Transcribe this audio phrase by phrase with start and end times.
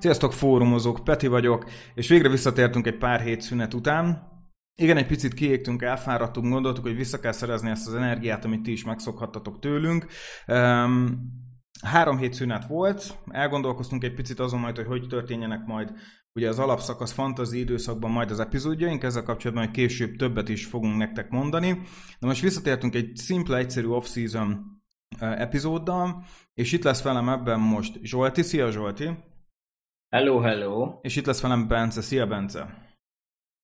[0.00, 1.64] Sziasztok fórumozók, Peti vagyok,
[1.94, 4.28] és végre visszatértünk egy pár hét szünet után.
[4.82, 8.72] Igen, egy picit kiégtünk, elfáradtunk, gondoltuk, hogy vissza kell szerezni ezt az energiát, amit ti
[8.72, 10.06] is megszokhattatok tőlünk.
[10.46, 11.20] Um,
[11.82, 15.92] három hét szünet volt, elgondolkoztunk egy picit azon majd, hogy hogy történjenek majd
[16.32, 20.96] ugye az alapszakasz fantasy időszakban majd az epizódjaink, ezzel kapcsolatban hogy később többet is fogunk
[20.96, 21.80] nektek mondani.
[22.18, 24.64] De most visszatértünk egy szimpla, egyszerű off-season
[25.18, 26.24] epizóddal,
[26.54, 28.42] és itt lesz velem ebben most Zsolti.
[28.42, 29.28] Szia Zsolti!
[30.16, 30.98] Hello, hello!
[31.02, 32.00] És itt lesz velem Bence.
[32.00, 32.88] Szia Bence!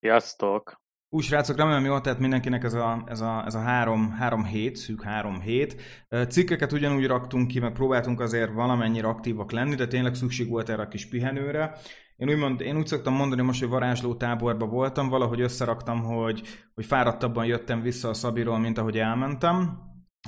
[0.00, 0.80] Sziasztok!
[1.08, 4.76] Úgy srácok, remélem jól tett mindenkinek ez a, ez a, ez a három, három hét,
[4.76, 5.82] szűk három hét.
[6.28, 10.82] Cikkeket ugyanúgy raktunk ki, meg próbáltunk azért valamennyire aktívak lenni, de tényleg szükség volt erre
[10.82, 11.78] a kis pihenőre.
[12.16, 16.42] Én, úgymond, én úgy szoktam mondani most, hogy varázsló táborba voltam, valahogy összeraktam, hogy,
[16.74, 19.78] hogy fáradtabban jöttem vissza a Szabiról, mint ahogy elmentem.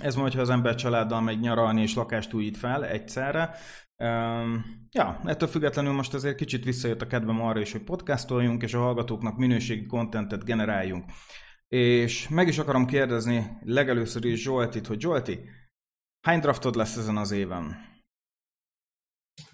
[0.00, 3.54] Ez majd, ha az ember családdal megy nyaralni és lakást újít fel egyszerre.
[4.90, 8.78] Ja, ettől függetlenül most azért kicsit visszajött a kedvem arra is, hogy podcastoljunk, és a
[8.78, 11.04] hallgatóknak minőségi kontentet generáljunk.
[11.68, 15.40] És meg is akarom kérdezni legelőször is Zsoltit, hogy Zsolti,
[16.20, 17.86] hány draftod lesz ezen az éven?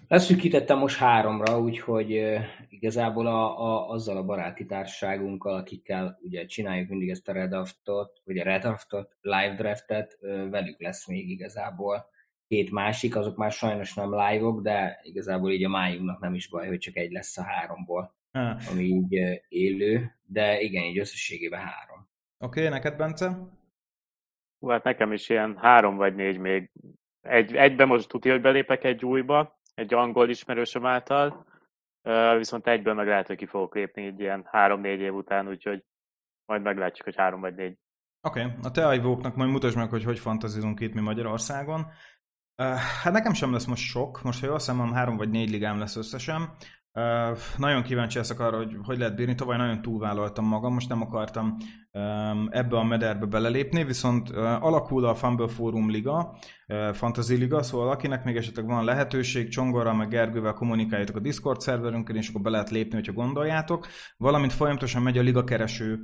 [0.07, 2.23] Leszűkítettem most háromra, úgyhogy
[2.69, 8.37] igazából a, a, azzal a baráti társaságunkkal, akikkel ugye csináljuk mindig ezt a redraftot, vagy
[8.37, 10.17] a redraftot, live draftet,
[10.49, 12.13] velük lesz még igazából
[12.47, 16.67] két másik, azok már sajnos nem live-ok, de igazából így a májunknak nem is baj,
[16.67, 18.57] hogy csak egy lesz a háromból, ha.
[18.71, 22.07] ami így élő, de igen, így összességében három.
[22.39, 23.37] Oké, okay, neked Bence?
[24.59, 26.71] Hú, hát nekem is ilyen három vagy négy még.
[27.21, 31.45] Egy, egyben most tudja, hogy belépek egy újba, egy angol ismerősöm által,
[32.37, 35.83] viszont egyből meg lehet, hogy ki fogok lépni így ilyen három-négy év után, úgyhogy
[36.45, 37.77] majd meglátjuk, hogy három vagy négy.
[38.21, 38.53] Oké, okay.
[38.63, 41.85] a te ajvóknak majd mutasd meg, hogy hogy fantazizunk itt mi Magyarországon.
[43.03, 45.95] Hát nekem sem lesz most sok, most ha jól szemem, három vagy négy ligám lesz
[45.95, 46.49] összesen.
[46.93, 49.35] Uh, nagyon kíváncsi leszek arra, hogy hogy lehet bírni.
[49.35, 51.57] Tavaly nagyon túlvállaltam magam, most nem akartam
[52.49, 54.29] ebbe a mederbe belelépni, viszont
[54.59, 56.37] alakul a Fumble Forum Liga,
[56.93, 62.15] Fantasy Liga, szóval akinek még esetleg van lehetőség, Csongorral meg Gergővel kommunikáljátok a Discord szerverünkön,
[62.15, 63.87] és akkor be lehet lépni, hogyha gondoljátok.
[64.17, 65.99] Valamint folyamatosan megy a liga kereső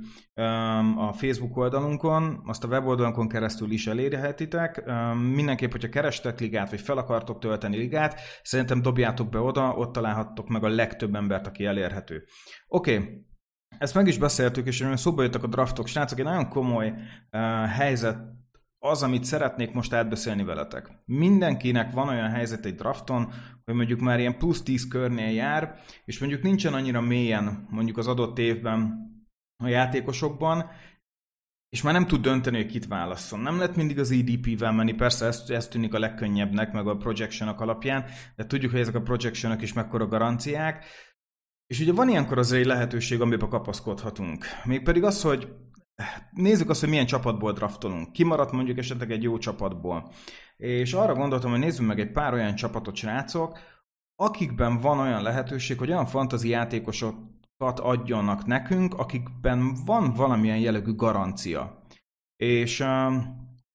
[0.96, 4.84] a Facebook oldalunkon, azt a weboldalunkon keresztül is elérhetitek.
[5.34, 10.48] Mindenképp, hogyha kerestek ligát, vagy fel akartok tölteni ligát, szerintem dobjátok be oda, ott találhattok
[10.48, 12.24] meg a legtöbb embert, aki elérhető.
[12.68, 13.30] Oké, okay.
[13.78, 15.86] Ezt meg is beszéltük, és szóba jöttek a draftok.
[15.86, 18.18] Srácok, egy nagyon komoly uh, helyzet
[18.84, 20.90] az, amit szeretnék most átbeszélni veletek.
[21.04, 23.32] Mindenkinek van olyan helyzet egy drafton,
[23.64, 28.06] hogy mondjuk már ilyen plusz 10 körnél jár, és mondjuk nincsen annyira mélyen mondjuk az
[28.06, 29.10] adott évben
[29.64, 30.70] a játékosokban,
[31.68, 33.40] és már nem tud dönteni, hogy kit válasszon.
[33.40, 37.48] Nem lehet mindig az EDP-vel menni, persze ez, ez tűnik a legkönnyebbnek, meg a projection
[37.48, 38.04] alapján,
[38.36, 40.84] de tudjuk, hogy ezek a projection is mekkora garanciák,
[41.72, 44.44] és ugye van ilyenkor azért egy lehetőség, amiben kapaszkodhatunk.
[44.64, 45.48] Mégpedig az, hogy
[46.30, 48.12] nézzük azt, hogy milyen csapatból draftolunk.
[48.12, 50.12] Kimaradt mondjuk esetleg egy jó csapatból.
[50.56, 53.58] És arra gondoltam, hogy nézzük meg egy pár olyan csapatot, srácok,
[54.16, 61.84] akikben van olyan lehetőség, hogy olyan fantazi játékosokat adjanak nekünk, akikben van valamilyen jellegű garancia.
[62.36, 63.14] És uh,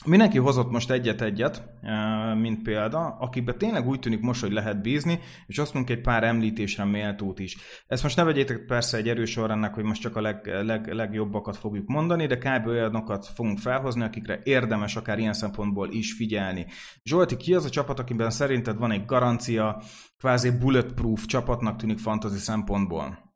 [0.06, 5.19] Mindenki hozott most egyet-egyet, eh, mint példa, akikben tényleg úgy tűnik most, hogy lehet bízni,
[5.46, 7.58] és azt mondjuk egy pár említésre méltót is.
[7.88, 11.57] Ezt most ne vegyétek persze egy erős ennek, hogy most csak a leg, leg, legjobbakat
[11.57, 12.68] fogjuk mondani, de kb.
[12.68, 16.66] olyanokat fogunk felhozni, akikre érdemes akár ilyen szempontból is figyelni.
[17.03, 19.81] Zsolti, ki az a csapat, akiben szerinted van egy garancia,
[20.18, 23.36] kvázi bulletproof csapatnak tűnik fantasy szempontból?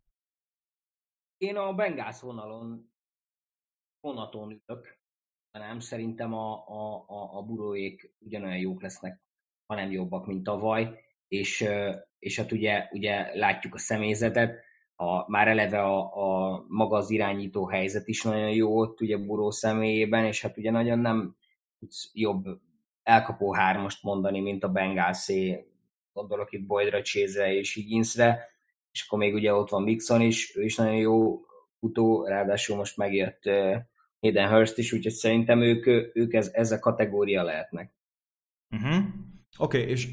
[1.37, 2.91] Én a Bengász vonalon
[3.99, 5.00] vonaton ülök,
[5.59, 9.21] nem, szerintem a, a, a, a buróék ugyanolyan jók lesznek,
[9.65, 11.65] hanem jobbak, mint tavaly, és,
[12.19, 14.63] és hát ugye, ugye látjuk a személyzetet,
[14.95, 19.51] a, már eleve a, a maga az irányító helyzet is nagyon jó ott ugye Buró
[19.51, 21.35] személyében, és hát ugye nagyon nem
[21.79, 22.45] tudsz jobb
[23.03, 25.65] elkapó hármast mondani, mint a Bengálszé,
[26.13, 28.49] gondolok itt Boydra, Chase-re és Higginsre,
[28.91, 31.41] és akkor még ugye ott van Mixon is, ő is nagyon jó
[31.79, 33.49] futó, ráadásul most megjött
[34.21, 35.85] Hayden is, úgyhogy szerintem ők,
[36.15, 37.93] ők ez, ez a kategória lehetnek.
[38.75, 39.03] Uh-huh.
[39.57, 40.07] Oké, okay, és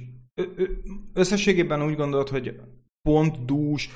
[1.13, 2.61] összességében úgy gondolod, hogy
[3.03, 3.89] pont dús,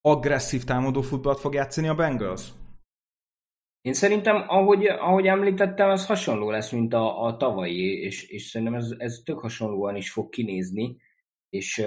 [0.00, 2.48] agresszív támadó futballt fog játszani a Bengals?
[3.80, 8.76] Én szerintem, ahogy, ahogy említettem, az hasonló lesz, mint a, a tavalyi, és, és szerintem
[8.76, 10.96] ez, ez tök hasonlóan is fog kinézni,
[11.48, 11.82] és,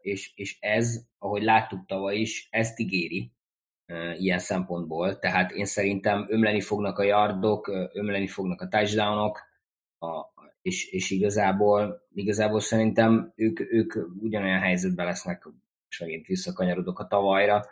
[0.00, 3.32] és, és ez, ahogy láttuk tavaly is, ezt ígéri,
[4.16, 5.18] ilyen szempontból.
[5.18, 9.40] Tehát én szerintem ömleni fognak a yardok, ömleni fognak a touchdownok,
[9.98, 10.08] a,
[10.62, 15.44] és, és igazából, igazából szerintem ők, ők ugyanolyan helyzetben lesznek
[15.90, 17.66] most megint visszakanyarodok a tavalyra,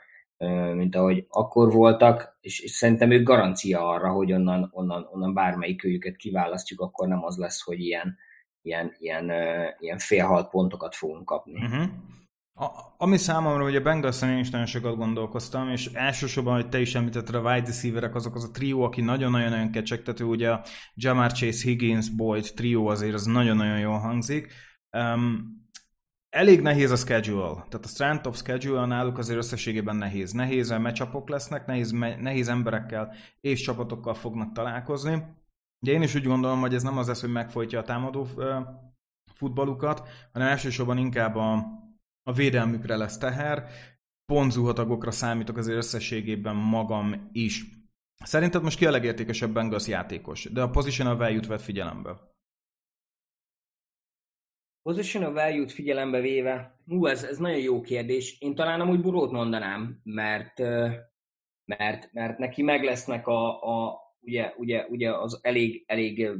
[0.74, 5.84] mint ahogy akkor voltak, és, és szerintem ők garancia arra, hogy onnan, onnan, onnan bármelyik
[5.84, 8.16] őjüket kiválasztjuk, akkor nem az lesz, hogy ilyen,
[8.62, 9.32] ilyen, ilyen,
[9.78, 11.64] ilyen félhalt pontokat fogunk kapni.
[11.64, 11.88] Uh-huh.
[12.60, 16.80] A, ami számomra, hogy a bengals én is nagyon sokat gondolkoztam, és elsősorban, hogy te
[16.80, 20.62] is említetted, a wide receiverek, azok az a trió, aki nagyon-nagyon kecsegtető, ugye a
[20.94, 24.52] Jamar Chase, Higgins, Boyd trió azért az nagyon-nagyon jól hangzik.
[24.92, 25.56] Um,
[26.28, 30.32] elég nehéz a schedule, tehát a strength of schedule náluk azért összességében nehéz.
[30.32, 31.90] Nehéz matchupok lesznek, nehéz,
[32.20, 35.22] nehéz emberekkel és csapatokkal fognak találkozni.
[35.78, 38.26] De én is úgy gondolom, hogy ez nem az lesz, hogy megfojtja a támadó
[39.32, 41.66] futballukat, hanem elsősorban inkább a,
[42.28, 43.68] a védelmükre lesz teher.
[44.26, 47.64] Pont zuhatagokra számítok azért összességében magam is.
[48.24, 50.44] Szerinted most ki a legértékesebb Bengals játékos?
[50.44, 52.36] De a positional value-t vett figyelembe.
[54.82, 58.40] Positional value-t figyelembe véve, hú, ez, ez nagyon jó kérdés.
[58.40, 60.58] Én talán amúgy burót mondanám, mert,
[61.64, 66.30] mert, mert neki meg lesznek a, a ugye, ugye, ugye az elég, elég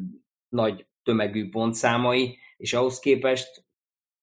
[0.49, 3.68] nagy tömegű pontszámai, és ahhoz képest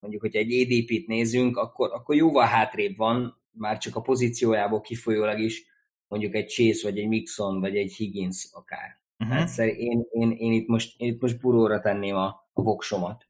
[0.06, 5.40] mondjuk, hogyha egy EDP-t nézünk, akkor, akkor jóval hátrébb van, már csak a pozíciójából kifolyólag
[5.40, 5.66] is,
[6.08, 9.00] mondjuk egy Chase, vagy egy Mixon, vagy egy Higgins akár.
[9.20, 9.38] Uh-huh.
[9.38, 13.28] Hát én, én, én, itt most, én itt most buróra tenném a, a voksomat.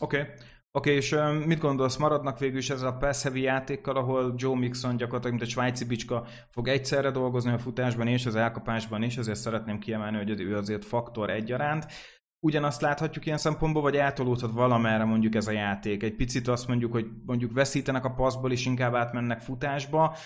[0.00, 0.20] Oké.
[0.20, 0.30] Okay.
[0.74, 1.16] Oké, okay, és
[1.46, 5.46] mit gondolsz, maradnak végül is ezzel a pass heavy játékkal, ahol Joe Mixon gyakorlatilag, mint
[5.46, 10.16] egy svájci bicska fog egyszerre dolgozni a futásban és az elkapásban is, ezért szeretném kiemelni,
[10.16, 11.86] hogy ő azért faktor egyaránt.
[12.44, 16.02] Ugyanazt láthatjuk ilyen szempontból, vagy eltolódhat valamerre mondjuk ez a játék.
[16.02, 20.16] Egy picit azt mondjuk, hogy mondjuk veszítenek a passzból, és inkább átmennek futásba,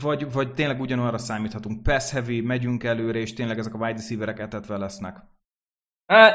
[0.00, 1.82] vagy, vagy tényleg ugyanarra számíthatunk.
[1.82, 5.16] Pass heavy, megyünk előre, és tényleg ezek a wide receiverek etetve lesznek.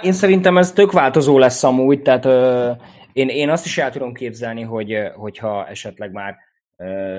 [0.02, 2.72] Én szerintem ez tök változó lesz amúgy, tehát ö,
[3.12, 6.36] én, én azt is el tudom képzelni, hogy hogyha esetleg már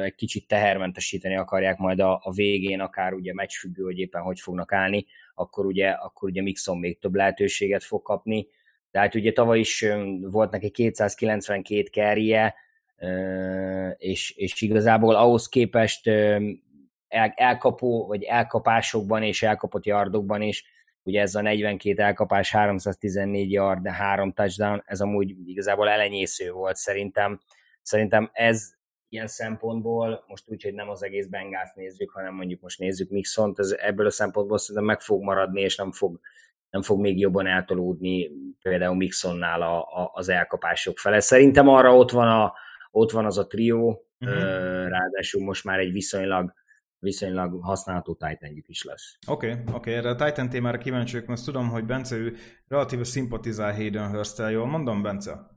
[0.05, 4.73] egy kicsit tehermentesíteni akarják majd a, a végén, akár ugye meccsfüggő, hogy éppen hogy fognak
[4.73, 8.47] állni, akkor ugye, akkor ugye Mixon még több lehetőséget fog kapni.
[8.91, 9.87] Tehát ugye tavaly is
[10.21, 12.55] volt neki 292 kerje,
[13.97, 16.07] és, és igazából ahhoz képest
[17.09, 20.65] el, elkapó, vagy elkapásokban és elkapott yardokban is
[21.05, 26.77] ugye ez a 42 elkapás, 314 yard, de 3 touchdown, ez amúgy igazából elenyésző volt
[26.77, 27.41] szerintem.
[27.83, 28.73] Szerintem ez
[29.15, 33.59] ilyen szempontból, most úgy, hogy nem az egész Bengals nézzük, hanem mondjuk most nézzük Mixont,
[33.59, 36.21] ez ebből a szempontból szerintem meg fog maradni, és nem fog,
[36.71, 38.31] nem fog még jobban eltolódni
[38.63, 41.21] például Mixonnál a, a, az elkapások fele.
[41.21, 42.53] Szerintem arra ott van, a,
[42.91, 44.89] ott van az a trió, uh-huh.
[44.89, 46.53] ráadásul most már egy viszonylag
[46.99, 49.19] viszonylag használható titan is lesz.
[49.27, 49.93] Oké, okay, oké, okay.
[49.93, 52.37] erre a Titan témára kíváncsi vagyok, mert tudom, hogy Bence ő
[52.69, 55.54] relatíve szimpatizál Hayden hurst jól mondom, Bence?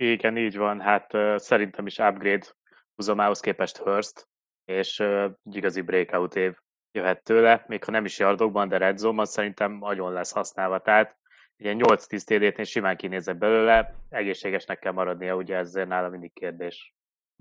[0.00, 2.46] Igen, így van, hát szerintem is upgrade
[2.94, 4.28] Uzomához képest Hurst,
[4.64, 6.54] és egy igazi breakout év
[6.92, 11.16] jöhet tőle, még ha nem is yardokban, de red zone szerintem nagyon lesz használva, tehát
[11.56, 16.94] ilyen 8-10 TD-t simán kinézek belőle, egészségesnek kell maradnia, ugye ezzel nála mindig kérdés.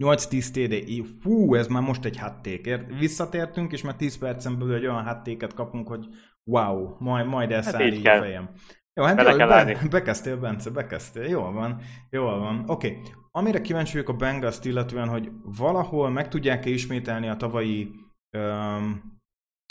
[0.03, 2.85] 8-10 TD, fú, ez már most egy hatték.
[2.99, 6.05] Visszatértünk, és már 10 percen belül egy olyan hattéket kapunk, hogy
[6.43, 8.49] wow, majd, majd elszáll hát a fejem.
[8.97, 11.23] Jó, hát Bele jó, be, bekezdtél, Bence, bekezdtél.
[11.23, 12.63] Jól van, jól van.
[12.67, 13.11] Oké, okay.
[13.31, 17.91] amire kíváncsi vagyok a bengals illetően, hogy valahol meg tudják-e ismételni a tavalyi,
[18.37, 19.19] um,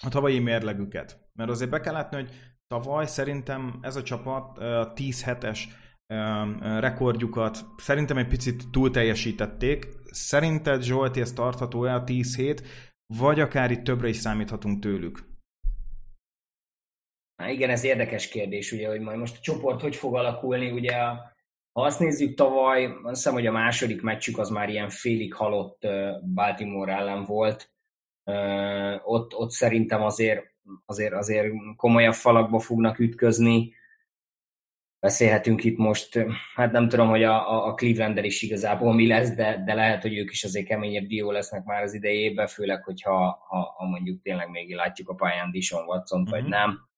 [0.02, 1.30] a tavalyi mérlegüket.
[1.32, 2.30] Mert azért be kell látni, hogy
[2.66, 5.68] tavaly szerintem ez a csapat uh, 10 hetes
[6.60, 9.88] rekordjukat szerintem egy picit túl teljesítették.
[10.04, 12.62] Szerinted Zsolti ez tartható-e a 10 hét,
[13.14, 15.35] vagy akár itt többre is számíthatunk tőlük?
[17.36, 20.94] Na igen, ez érdekes kérdés, ugye, hogy majd most a csoport hogy fog alakulni, ugye
[21.72, 25.86] ha azt nézzük tavaly, azt hiszem, hogy a második meccsük az már ilyen félig halott
[26.34, 27.70] Baltimore ellen volt.
[29.04, 30.54] Ott, ott szerintem azért,
[30.86, 33.74] azért, azért komolyabb falakba fognak ütközni
[35.00, 36.18] beszélhetünk itt most,
[36.54, 40.16] hát nem tudom, hogy a, a cleveland is igazából mi lesz, de, de lehet, hogy
[40.16, 44.50] ők is azért keményebb dió lesznek már az idejében, főleg, hogyha ha, ha mondjuk tényleg
[44.50, 46.30] még látjuk a pályán Dishon watson mm-hmm.
[46.30, 46.50] vagy mhm.
[46.50, 46.88] nem.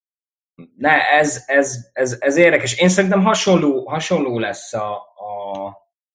[0.77, 2.81] Ne, ez, ez, ez, ez, érdekes.
[2.81, 5.03] Én szerintem hasonló, hasonló lesz a,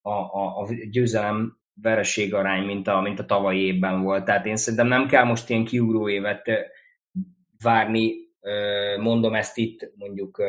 [0.01, 4.25] a, a, a győzelem vereség arány, mint a, mint a tavalyi évben volt.
[4.25, 6.49] Tehát én szerintem nem kell most ilyen kiugró évet
[7.63, 8.13] várni,
[8.99, 10.41] mondom ezt itt mondjuk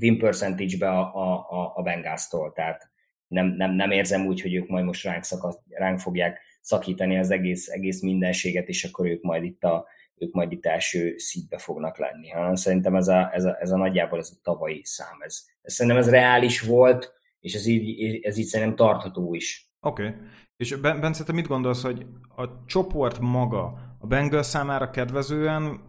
[0.00, 1.14] win percentage-be a,
[1.50, 2.90] a, a Bengáztól, tehát
[3.26, 7.30] nem, nem, nem érzem úgy, hogy ők majd most ránk, szakasz, ránk fogják szakítani az
[7.30, 11.98] egész, egész mindenséget, és akkor ők majd itt a, ők majd itt első szítbe fognak
[11.98, 15.44] lenni, hanem szerintem ez a, ez a, ez a nagyjából ez a tavalyi szám, ez,
[15.62, 20.06] ez szerintem ez reális volt, és ez így, ez így szerintem tartható is Oké.
[20.06, 20.14] Okay.
[20.56, 22.06] És Bence, te mit gondolsz, hogy
[22.36, 25.80] a csoport maga a Bengals számára kedvezően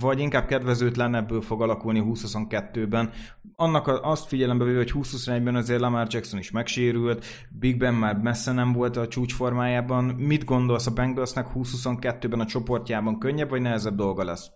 [0.00, 3.10] vagy inkább kedvezőtlen ebből fog alakulni 2022-ben.
[3.56, 7.24] Annak azt figyelembe véve, hogy 2021-ben azért Lamar Jackson is megsérült,
[7.58, 10.04] Big Ben már messze nem volt a csúcsformájában.
[10.04, 14.50] Mit gondolsz a Bengalsnek 2022-ben a csoportjában könnyebb vagy nehezebb dolga lesz?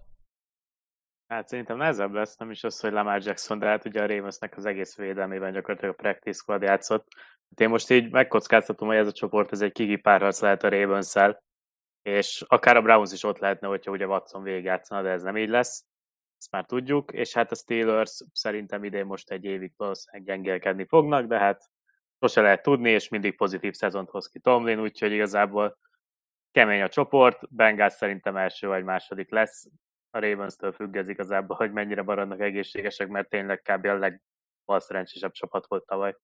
[1.27, 4.57] Hát szerintem nehezebb lesz, nem is az, hogy Lamar Jackson, de hát ugye a Ravensnek
[4.57, 7.07] az egész védelmében gyakorlatilag a practice squad játszott.
[7.51, 10.69] Hát én most így megkockáztatom, hogy ez a csoport ez egy kigi párharc lehet a
[10.69, 11.07] ravens
[12.03, 15.49] és akár a Browns is ott lehetne, hogyha ugye Watson végigjátszana, de ez nem így
[15.49, 15.85] lesz,
[16.39, 21.27] ezt már tudjuk, és hát a Steelers szerintem idén most egy évig valószínűleg gyengélkedni fognak,
[21.27, 21.63] de hát
[22.21, 25.79] sose lehet tudni, és mindig pozitív szezont hoz ki Tomlin, úgyhogy igazából
[26.51, 29.67] kemény a csoport, Bengals szerintem első vagy második lesz,
[30.11, 33.87] a Ravens-től függ ez igazából, hogy mennyire maradnak egészségesek, mert tényleg kb.
[33.87, 36.17] a legbalszerencsésebb csapat volt tavaly.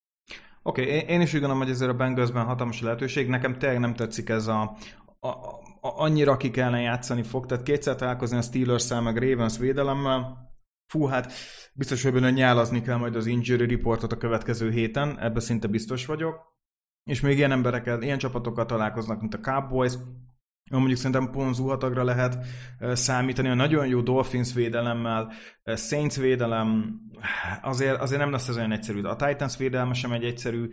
[0.62, 3.28] Oké, okay, én is úgy gondolom, hogy ezért a Bengalsben hatalmas lehetőség.
[3.28, 4.76] Nekem tényleg nem tetszik ez a,
[5.20, 10.48] a, a, annyira ki kellene játszani fog, tehát kétszer találkozni a steelers meg Ravens védelemmel,
[10.88, 11.32] Fú, hát
[11.74, 16.06] biztos, hogy benne nyálazni kell majd az injury reportot a következő héten, ebbe szinte biztos
[16.06, 16.56] vagyok.
[17.04, 19.92] És még ilyen emberekkel, ilyen csapatokkal találkoznak, mint a Cowboys,
[20.70, 22.38] mondjuk szerintem pont zuhatagra lehet
[22.92, 25.32] számítani, a nagyon jó Dolphins védelemmel,
[25.76, 27.00] Saints védelem,
[27.62, 29.02] azért, azért nem lesz ez olyan egyszerű.
[29.02, 30.68] A Titans védelme sem egy egyszerű,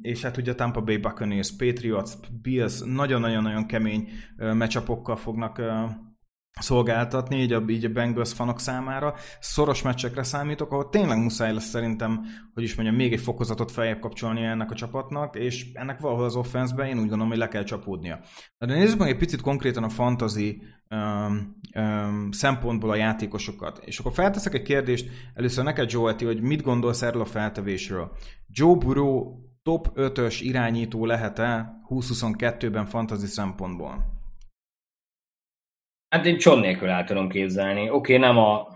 [0.00, 2.10] és hát ugye Tampa Bay Buccaneers, Patriots,
[2.42, 5.62] Bills nagyon-nagyon-nagyon kemény mecsapokkal fognak
[6.60, 9.14] szolgáltatni, így a, így a Bengals fanok számára.
[9.40, 13.98] Szoros meccsekre számítok, ahol tényleg muszáj lesz szerintem, hogy is mondjam, még egy fokozatot feljebb
[13.98, 17.64] kapcsolni ennek a csapatnak, és ennek valahol az offenszben én úgy gondolom, hogy le kell
[17.64, 18.20] csapódnia.
[18.58, 23.80] De nézzük meg egy picit konkrétan a fantasy um, um, szempontból a játékosokat.
[23.84, 28.10] És akkor felteszek egy kérdést először neked, Joelti, hogy mit gondolsz erről a feltevésről.
[28.48, 34.15] Joe Burrow top 5-ös irányító lehet-e 2022-ben fantasy szempontból?
[36.16, 37.80] Hát én csont nélkül el tudom képzelni.
[37.80, 38.68] Oké, okay, nem a,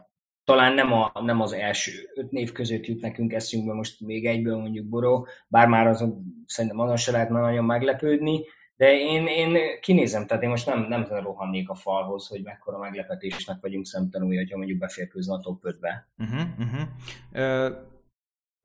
[0.45, 4.57] talán nem, a, nem az első öt név között jut nekünk eszünkbe most még egyből
[4.57, 8.41] mondjuk Boró, bár már azon szerintem azon se lehetne nagyon meglepődni,
[8.77, 13.61] de én, én kinézem, tehát én most nem, nem rohannék a falhoz, hogy mekkora meglepetésnek
[13.61, 16.09] vagyunk szemtanúi, hogyha mondjuk beférkőzne a top 5-be.
[16.19, 16.89] Uh-huh, uh-huh.
[17.33, 17.77] Uh,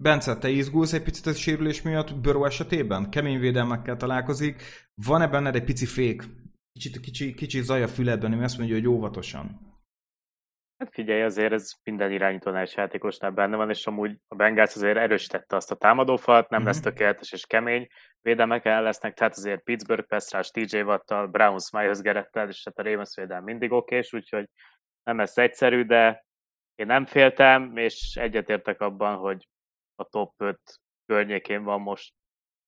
[0.03, 3.09] Bence, te izgulsz egy picit a sérülés miatt Böró esetében?
[3.09, 4.61] Kemény védelmekkel találkozik.
[5.05, 6.23] Van-e benned egy pici fék
[6.79, 9.73] kicsit, kicsi, kicsi zaj a füledben, ami azt mondja, hogy óvatosan.
[10.77, 14.97] Hát figyelj, azért ez minden irányítónál és játékosnál benne van, és amúgy a Bengals azért
[14.97, 16.69] erősítette azt a támadófalt, nem mm-hmm.
[16.69, 17.87] lesz tökéletes és kemény,
[18.21, 22.83] védelmek el lesznek, tehát azért Pittsburgh, Pestrás, TJ Wattal, Browns, Myers Gerettel, és hát a
[22.83, 24.49] Ravens védelem mindig okés, úgyhogy
[25.03, 26.25] nem lesz egyszerű, de
[26.75, 29.47] én nem féltem, és egyetértek abban, hogy
[29.95, 30.59] a top 5
[31.05, 32.13] környékén van most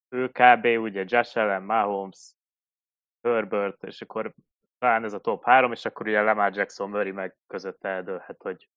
[0.09, 0.65] ő kb.
[0.65, 2.35] ugye Josh Allen, Mahomes,
[3.33, 4.33] Herbert, és akkor
[4.79, 8.69] talán ez a top 3, és akkor ugye Lamar Jackson, Murray meg között eldőlhet, hogy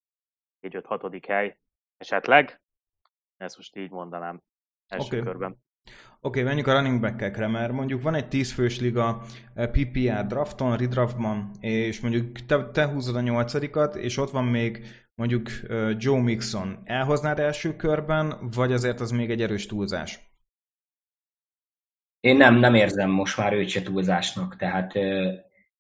[0.61, 1.23] 4-5-6.
[1.29, 1.59] hely
[1.97, 2.61] esetleg.
[3.37, 4.43] Ezt most így mondanám
[4.87, 5.21] első okay.
[5.21, 5.51] körben.
[6.23, 9.23] Oké, okay, menjünk a running back-ekre, mert mondjuk van egy 10 fős liga
[9.55, 14.87] eh, PPR drafton, redraftban, és mondjuk te, te húzod a nyolcadikat, és ott van még
[15.15, 16.79] mondjuk eh, Joe Mixon.
[16.85, 20.30] Elhoznád első körben, vagy azért az még egy erős túlzás?
[22.21, 25.33] Én nem, nem érzem most már őt se túlzásnak, tehát ö,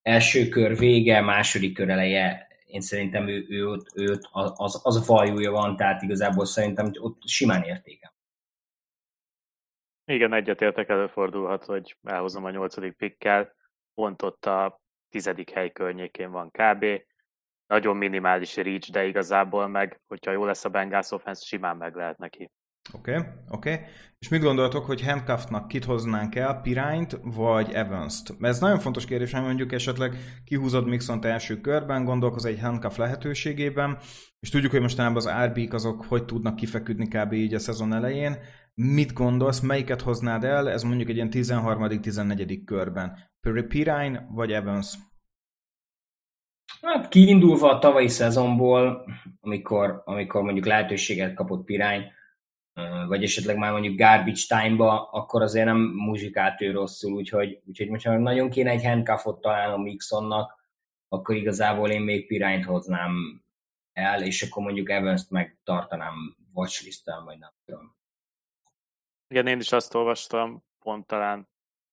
[0.02, 5.50] első kör vége, második kör eleje, én szerintem ő, ő, ő, ő az, az vajúja
[5.50, 8.14] van, tehát igazából szerintem ott simán értéke.
[10.04, 13.54] Igen, egyetértek, előfordulhat, hogy elhozom a nyolcadik pikkel,
[13.94, 16.85] pont ott a tizedik hely környékén van kb.
[17.66, 22.18] Nagyon minimális reach, de igazából meg, hogyha jó lesz a Bengals offense, simán meg lehet
[22.18, 22.50] neki.
[22.92, 23.72] Oké, okay, oké.
[23.72, 23.87] Okay.
[24.18, 28.34] És mit gondoltok, hogy handcuffnak kit hoznánk el, Pirányt vagy Evans-t?
[28.40, 33.99] Ez nagyon fontos kérdés, hogy mondjuk esetleg kihúzod Mixon első körben, gondolkoz egy handcuff lehetőségében,
[34.40, 37.32] és tudjuk, hogy mostanában az rb azok hogy tudnak kifeküdni kb.
[37.32, 38.38] így a szezon elején.
[38.75, 40.70] Mit gondolsz, melyiket hoznád el?
[40.70, 42.62] Ez mondjuk egy ilyen 13.-14.
[42.64, 43.18] körben.
[43.68, 44.94] Pirány vagy Evans?
[46.82, 49.04] Hát kiindulva a tavalyi szezonból,
[49.40, 52.02] amikor, amikor mondjuk lehetőséget kapott Pirány,
[53.06, 58.06] vagy esetleg már mondjuk garbage time-ba, akkor azért nem muzsikált ő rosszul, úgyhogy, úgyhogy most
[58.06, 60.58] ha nagyon kéne egy handcuffot találnom Mixonnak,
[61.08, 63.42] akkor igazából én még Pirányt hoznám
[63.92, 67.96] el, és akkor mondjuk Evans-t meg tartanám watchlisten, vagy nem tudom.
[69.28, 71.49] Igen, én is azt olvastam, pont talán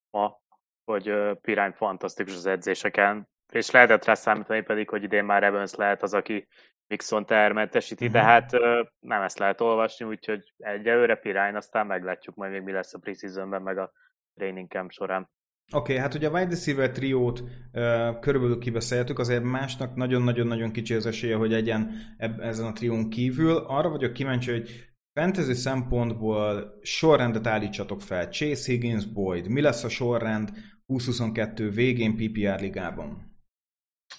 [0.09, 0.41] ma,
[0.83, 6.03] hogy Pirány fantasztikus az edzéseken, és lehetett rá számítani pedig, hogy idén már Evans lehet
[6.03, 6.47] az, aki
[6.87, 8.21] Mixon termentesíti, uh-huh.
[8.21, 8.31] de mhm.
[8.31, 8.51] hát
[8.99, 13.61] nem ezt lehet olvasni, úgyhogy egyelőre pirány, aztán meglátjuk majd még mi lesz a preseasonben,
[13.61, 13.91] meg a
[14.33, 15.29] training camp során.
[15.73, 20.93] Oké, okay, hát ugye a wide receiver triót uh, körülbelül kibeszéltük, azért másnak nagyon-nagyon-nagyon kicsi
[20.93, 23.57] az esélye, hogy egyen eb- ezen a trión kívül.
[23.57, 24.69] Arra vagyok kíváncsi, hogy
[25.13, 28.29] fantasy szempontból sorrendet állítsatok fel.
[28.29, 29.47] Chase Higgins, Boyd.
[29.47, 30.49] Mi lesz a sorrend
[30.85, 33.26] 2022 végén PPR ligában?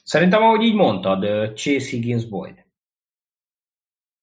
[0.08, 1.22] Szerintem, ahogy így mondtad,
[1.54, 2.64] Chase Higgins, Boyd.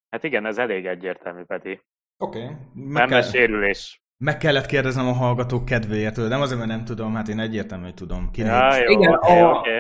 [0.09, 1.81] Hát igen, ez elég egyértelmű, Peti.
[2.17, 2.43] Oké.
[2.43, 2.55] Okay.
[2.73, 3.21] Nem kell...
[3.21, 4.01] sérülés.
[4.17, 7.93] Meg kellett kérdeznem a hallgatók kedvéért, nem azért, mert nem tudom, hát én egyértelmű, hogy
[7.93, 8.29] tudom.
[8.33, 9.79] Ja, jó, Igen, okay, a, okay.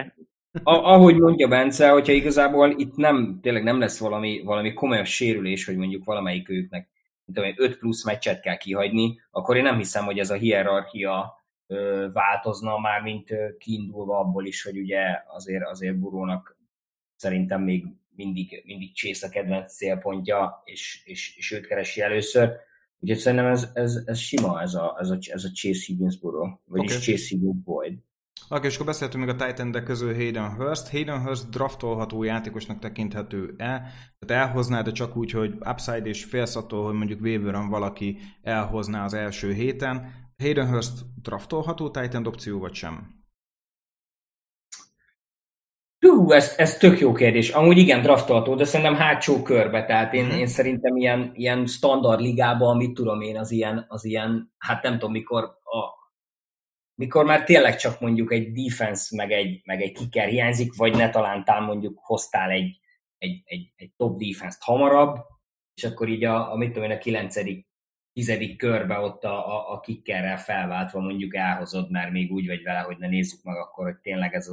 [0.63, 5.65] A, ahogy mondja Bence, hogyha igazából itt nem, tényleg nem lesz valami, valami komolyabb sérülés,
[5.65, 6.89] hogy mondjuk valamelyik őknek
[7.25, 11.44] tudom, 5 plusz meccset kell kihagyni, akkor én nem hiszem, hogy ez a hierarchia
[12.13, 16.57] változna már, mint kiindulva abból is, hogy ugye azért, azért Burónak
[17.15, 22.51] szerintem még mindig, mindig Csész a kedvenc célpontja, és, és, és őt keresi először.
[22.99, 26.47] Úgyhogy szerintem ez, ez, ez sima, ez a, ez a, ez a Chase Higgins Burrow,
[26.65, 27.03] vagyis okay.
[27.03, 27.97] Chase Higgins Boyd.
[28.49, 30.89] Oké, és akkor beszéltünk még a titan közül Hayden Hurst.
[30.89, 33.91] Hayden Hurst draftolható játékosnak tekinthető-e?
[34.19, 39.03] Tehát elhoznád de csak úgy, hogy upside és félsz attól, hogy mondjuk waiver valaki elhozná
[39.03, 40.24] az első héten.
[40.37, 43.23] Hayden Hurst draftolható Titan opció, vagy sem?
[45.99, 47.49] Hú, ez, ez tök jó kérdés.
[47.49, 49.85] Amúgy igen, draftolható, de szerintem hátsó körbe.
[49.85, 50.37] Tehát én, mm-hmm.
[50.37, 54.93] én szerintem ilyen, ilyen standard ligában, mit tudom én, az ilyen, az ilyen, hát nem
[54.93, 56.11] tudom mikor, a,
[56.95, 61.09] mikor már tényleg csak mondjuk egy defense meg egy, meg egy kicker hiányzik, vagy ne
[61.09, 62.79] talántál mondjuk hoztál egy,
[63.17, 65.17] egy, egy, egy top defense-t hamarabb,
[65.73, 67.67] és akkor így a, a mit tudom én, a kilencedik,
[68.15, 72.79] tizedik körbe ott a, a, a kickerrel felváltva mondjuk elhozod, mert még úgy vagy vele,
[72.79, 74.47] hogy ne nézzük meg akkor, hogy tényleg ez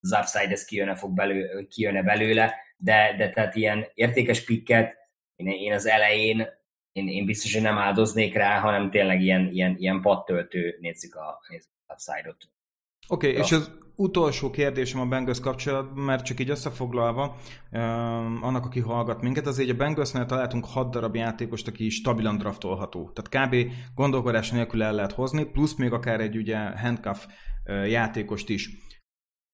[0.00, 4.96] az upside, ez kijönne, fog belő, kijönne belőle, de, de tehát ilyen értékes pikket
[5.36, 6.48] én, én az elején
[6.92, 11.40] én, én biztos, hogy nem áldoznék rá, hanem tényleg ilyen, ilyen, ilyen pattöltő nézzük a,
[11.48, 12.48] nézzük upside-ot.
[13.08, 17.36] Oké, okay, és az utolsó kérdésem a Bengals kapcsolatban, mert csak így összefoglalva,
[17.72, 23.10] um, annak, aki hallgat minket, azért a Bengalsnél találtunk 6 darab játékost, aki stabilan draftolható.
[23.12, 23.72] Tehát kb.
[23.94, 27.26] gondolkodás nélkül el lehet hozni, plusz még akár egy ugye handcuff
[27.86, 28.70] játékost is.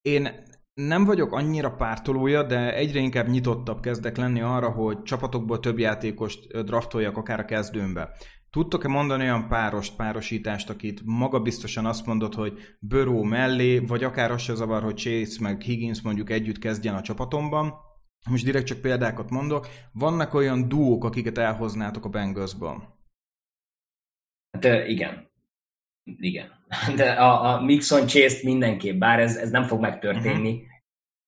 [0.01, 0.29] Én
[0.73, 6.63] nem vagyok annyira pártolója, de egyre inkább nyitottabb kezdek lenni arra, hogy csapatokból több játékost
[6.63, 8.09] draftoljak akár a kezdőmbe.
[8.51, 14.31] Tudtok-e mondani olyan párost, párosítást, akit maga biztosan azt mondod, hogy Böró mellé, vagy akár
[14.31, 17.73] az se zavar, hogy Chase meg Higgins mondjuk együtt kezdjen a csapatomban?
[18.29, 19.67] Most direkt csak példákat mondok.
[19.91, 22.99] Vannak olyan duók, akiket elhoznátok a Bengalsból?
[24.51, 25.29] Hát igen.
[26.03, 26.51] Igen.
[26.95, 30.67] De a, a Mixon Chase-t mindenképp, bár ez, ez nem fog megtörténni, uh-huh.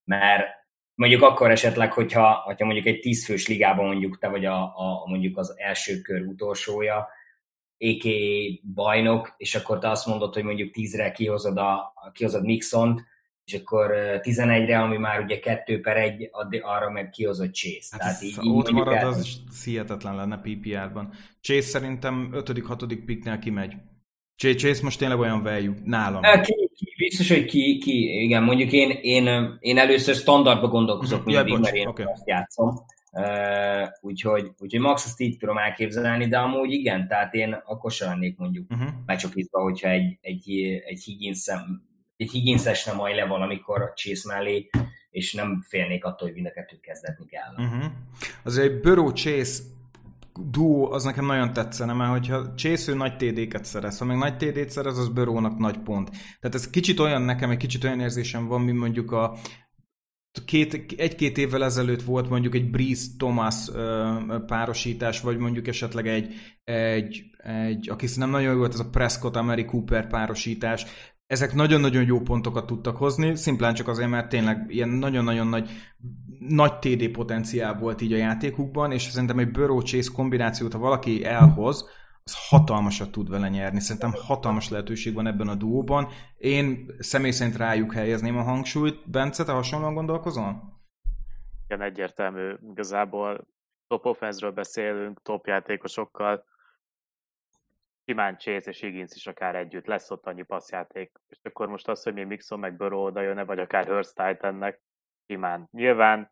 [0.04, 0.63] mert
[0.96, 5.38] mondjuk akkor esetleg, hogyha, hogyha mondjuk egy tízfős ligában mondjuk te vagy a, a, mondjuk
[5.38, 7.08] az első kör utolsója,
[7.78, 8.04] AK
[8.74, 13.12] bajnok, és akkor te azt mondod, hogy mondjuk tízre kihozod, a, kihozod Mixont,
[13.46, 16.30] és akkor 11-re, ami már ugye kettő per egy,
[16.62, 17.88] arra meg kihozod Chase.
[17.90, 19.08] Hát Tehát így, így ott marad, el...
[19.08, 21.14] az hihetetlen lenne PPR-ban.
[21.42, 23.02] Chase szerintem 5.-6.
[23.06, 23.74] picknél kimegy.
[24.36, 26.22] Chase most tényleg olyan value nálam.
[26.42, 26.63] Ki,
[26.98, 31.34] biztos, hogy ki, ki, igen, mondjuk én, én, én először standardba gondolkozok mm-hmm.
[31.34, 32.06] mindig, ja, mert én okay.
[32.06, 32.86] azt játszom.
[33.12, 38.10] Uh, úgyhogy, úgyhogy max azt így tudom elképzelni, de amúgy igen, tehát én akkor sem
[38.10, 38.90] lennék mondjuk uh-huh.
[39.06, 40.52] megcsokítva, hogyha egy, egy,
[40.86, 41.48] egy Higgins
[42.18, 44.70] egy Higginses nem majd le valamikor Chase mellé,
[45.12, 47.66] és nem félnék attól, hogy mind a kettőt kezdetni kell.
[47.66, 47.92] Uh-huh.
[48.44, 49.64] Azért egy Burrow Chase
[50.40, 54.70] duó az nekem nagyon tetszene, mert hogyha Chase nagy TD-ket szerez, ha meg nagy TD-t
[54.70, 56.10] szerez, az Börónak nagy pont.
[56.10, 59.38] Tehát ez kicsit olyan nekem, egy kicsit olyan érzésem van, mint mondjuk a
[60.46, 64.16] két, egy-két évvel ezelőtt volt mondjuk egy Breeze Thomas ö,
[64.46, 69.36] párosítás, vagy mondjuk esetleg egy, egy, egy aki nem nagyon jó volt, ez a Prescott
[69.36, 70.86] Ameri Cooper párosítás,
[71.34, 75.70] ezek nagyon-nagyon jó pontokat tudtak hozni, szimplán csak azért, mert tényleg ilyen nagyon-nagyon nagy,
[76.40, 81.26] nagy TD potenciál volt így a játékukban, és szerintem egy Burrow Chase kombinációt, ha valaki
[81.26, 81.90] elhoz,
[82.24, 83.80] az hatalmasat tud vele nyerni.
[83.80, 86.08] Szerintem hatalmas lehetőség van ebben a duóban.
[86.38, 89.10] Én személy szerint rájuk helyezném a hangsúlyt.
[89.10, 90.82] Bence, te hasonlóan gondolkozol?
[91.68, 92.54] Igen, egyértelmű.
[92.72, 93.48] Igazából
[93.88, 96.44] top offense beszélünk, top játékosokkal,
[98.06, 102.04] simán Chase és Higgins is akár együtt, lesz ott annyi passzjáték, és akkor most az,
[102.04, 104.82] hogy mi Mixon meg Burrow oda jönne, vagy akár Hurst Titannek,
[105.28, 105.68] simán.
[105.72, 106.32] Nyilván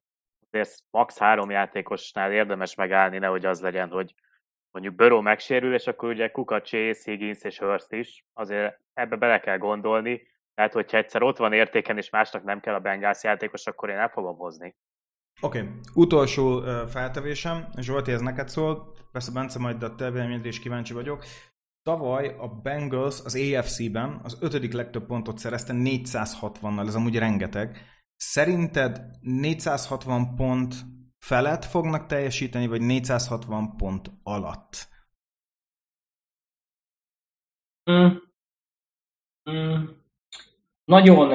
[0.52, 4.14] azért max három játékosnál érdemes megállni, nehogy az legyen, hogy
[4.72, 9.40] mondjuk Burrow megsérül, és akkor ugye Kuka, Chase, Higgins és Hurst is, azért ebbe bele
[9.40, 13.66] kell gondolni, Tehát, hogyha egyszer ott van értéken, és másnak nem kell a Bengals játékos,
[13.66, 14.76] akkor én el fogom hozni.
[15.42, 15.72] Oké, okay.
[15.94, 21.24] utolsó uh, feltevésem, Zsolti, ez neked szól, persze Bence, majd a te is kíváncsi vagyok.
[21.84, 27.78] Tavaly a Bengals az AFC-ben az ötödik legtöbb pontot szerezte 460-nal, ez amúgy rengeteg.
[28.16, 30.76] Szerinted 460 pont
[31.20, 34.90] felett fognak teljesíteni, vagy 460 pont alatt?
[37.92, 38.08] Mm.
[39.52, 39.84] Mm.
[40.84, 41.28] Nagyon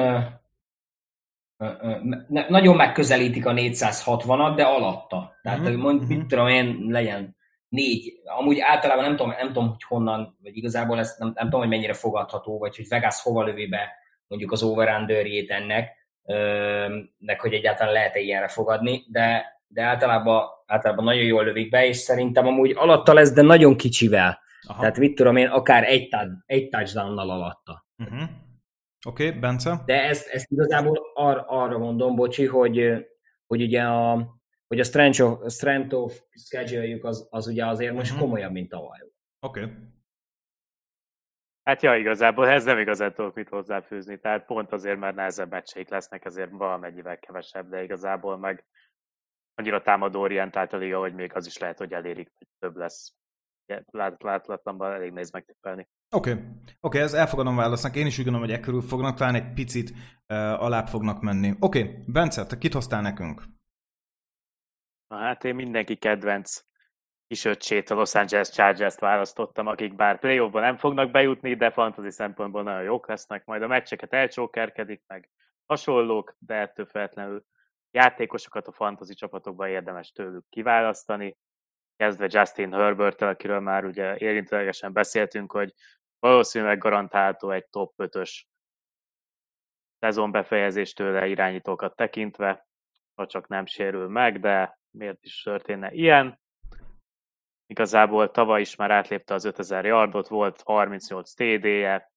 [2.27, 5.37] ne, nagyon megközelítik a 460-at, de alatta.
[5.41, 5.79] Tehát mm-hmm.
[5.79, 6.07] mond, mhm.
[6.07, 7.36] mit tudom én, legyen
[7.69, 11.59] négy, amúgy általában nem tudom, nem tudom, hogy honnan, vagy igazából ezt nem, nem tudom,
[11.59, 13.89] hogy mennyire fogadható, vagy hogy Vegas hova lövi be
[14.27, 14.87] mondjuk az over
[15.47, 15.95] ennek,
[17.17, 21.97] meg hogy egyáltalán lehet-e ilyenre fogadni, de, de általában, általában nagyon jól lövik be, és
[21.97, 24.39] szerintem amúgy alatta lesz, de nagyon kicsivel.
[24.67, 24.79] Aha.
[24.79, 27.85] Tehát mit tudom én, akár egy, egy touchdown-nal alatta.
[27.97, 28.29] Uh-huh.
[29.07, 29.81] Oké, okay, Bence?
[29.85, 33.05] De ezt, ezt igazából ar, arra mondom, bocsi, hogy,
[33.47, 34.36] hogy ugye a,
[34.67, 38.25] hogy a strength of, strength of schedule az, az ugye azért most uh-huh.
[38.25, 38.99] komolyabb, mint tavaly.
[39.39, 39.63] Oké.
[39.63, 39.73] Okay.
[41.63, 45.89] Hát ja, igazából ez nem igazán tudok mit hozzáfűzni, tehát pont azért, mert nehezebb meccseik
[45.89, 48.65] lesznek, azért valamennyivel kevesebb, de igazából meg
[49.55, 53.13] annyira támadó orientált a liga, hogy még az is lehet, hogy elérik, hogy több lesz.
[53.91, 55.87] Lát, látlatlanban elég nehéz megtippelni.
[56.15, 56.43] Oké, okay.
[56.43, 57.95] oké, okay, ez elfogadom válasznak.
[57.95, 61.55] Én is úgy gondolom, hogy e körül fognak, talán egy picit uh, alább fognak menni.
[61.59, 62.03] Oké, okay.
[62.07, 63.41] Bence, te kit hoztál nekünk?
[65.09, 66.65] Hát én mindenki kedvenc
[67.27, 72.63] kisöccsét, a Los Angeles Chargers-t választottam, akik bár play nem fognak bejutni, de fantasy szempontból
[72.63, 75.29] nagyon jók lesznek, majd a meccseket elcsókerkedik, meg
[75.65, 77.45] hasonlók, de ettől feltétlenül
[77.91, 81.37] játékosokat a fantasy csapatokban érdemes tőlük kiválasztani,
[81.95, 85.73] kezdve Justin herbert akiről már ugye érintőlegesen beszéltünk, hogy
[86.19, 88.43] valószínűleg garantálható egy top 5-ös
[89.99, 92.67] szezon befejezéstől irányítókat tekintve,
[93.15, 96.39] ha csak nem sérül meg, de miért is történne ilyen.
[97.65, 102.11] Igazából tavaly is már átlépte az 5000 yardot, volt 38 TD-je,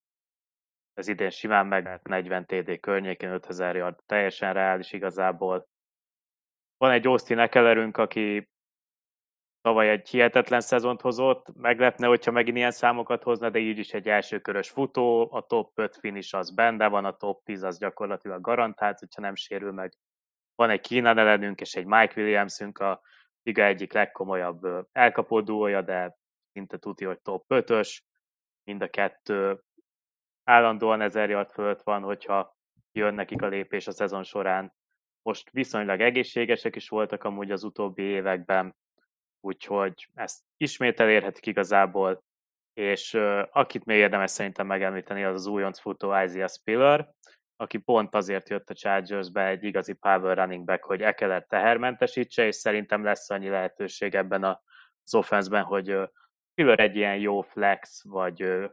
[0.95, 5.69] ez idén simán meg 40 TD környékén 5000 yard, teljesen reális igazából.
[6.77, 8.49] Van egy Austin Ekelerünk, aki
[9.61, 14.09] tavaly egy hihetetlen szezont hozott, meglepne, hogyha megint ilyen számokat hozna, de így is egy
[14.09, 18.99] elsőkörös futó, a top 5 finish az benne van, a top 10 az gyakorlatilag garantált,
[18.99, 19.93] hogyha nem sérül meg.
[20.61, 23.01] Van egy Keenan ellenünk és egy Mike Williamsünk, a
[23.43, 26.17] liga egyik legkomolyabb elkapó duója, de
[26.53, 27.99] szinte tudja, hogy top 5-ös,
[28.65, 29.63] mind a kettő
[30.45, 32.57] állandóan ezer yard fölött van, hogyha
[32.93, 34.73] jön nekik a lépés a szezon során.
[35.23, 38.77] Most viszonylag egészségesek is voltak amúgy az utóbbi években,
[39.41, 42.25] úgyhogy ezt ismét elérhetik igazából,
[42.73, 47.15] és uh, akit még érdemes szerintem megemlíteni, az az újonc futó Isaiah Spiller,
[47.61, 52.55] aki pont azért jött a Chargersbe egy igazi power running back, hogy Ekeler tehermentesítse, és
[52.55, 55.99] szerintem lesz annyi lehetőség ebben az offenszben, hogy
[56.51, 58.71] Spiller egy ilyen jó flex, vagy uh,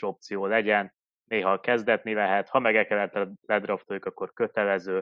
[0.00, 5.00] opció legyen, néha kezdetni lehet, ha meg Ekelert ledraftoljuk, akkor kötelező,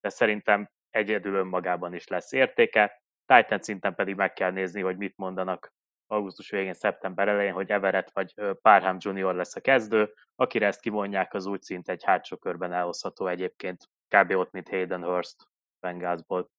[0.00, 3.02] de szerintem egyedül önmagában is lesz értéke.
[3.26, 5.72] Titan szinten pedig meg kell nézni, hogy mit mondanak
[6.06, 11.34] augusztus végén, szeptember elején, hogy Everett vagy Parham Junior lesz a kezdő, akire ezt kivonják,
[11.34, 14.30] az úgy szint egy hátsó körben elhozható egyébként, kb.
[14.30, 15.36] ott, mint Hayden Hurst
[15.80, 16.50] Bengalsból.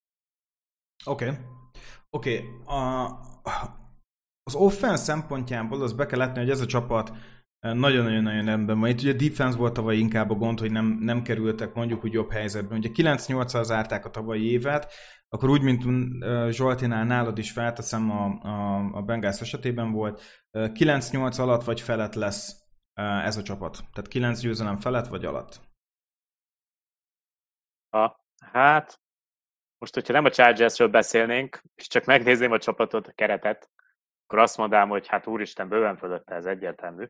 [1.06, 1.26] Oké.
[1.26, 1.38] Okay.
[2.10, 2.38] Oké.
[2.38, 3.18] Okay.
[4.44, 7.12] Az offense szempontjából az be kell látni, hogy ez a csapat
[7.60, 8.90] nagyon-nagyon-nagyon rendben van.
[8.90, 12.14] Itt ugye a defense volt tavaly inkább a gond, hogy nem, nem kerültek mondjuk úgy
[12.14, 12.78] jobb helyzetben.
[12.78, 14.94] Ugye 9-8-al zárták a tavalyi évet,
[15.36, 15.84] akkor úgy, mint
[16.52, 20.22] Zsoltinál nálad is felteszem a, a, a Bengals esetében volt,
[20.52, 23.78] 9-8 alatt vagy felett lesz ez a csapat.
[23.94, 25.60] Tehát 9 győzelem felett vagy alatt.
[27.90, 28.16] A,
[28.52, 29.00] hát,
[29.78, 33.70] most, hogyha nem a Chargersről beszélnénk, és csak megnézném a csapatot, a keretet,
[34.24, 37.06] akkor azt mondanám, hogy hát úristen, bőven fölötte ez egyértelmű.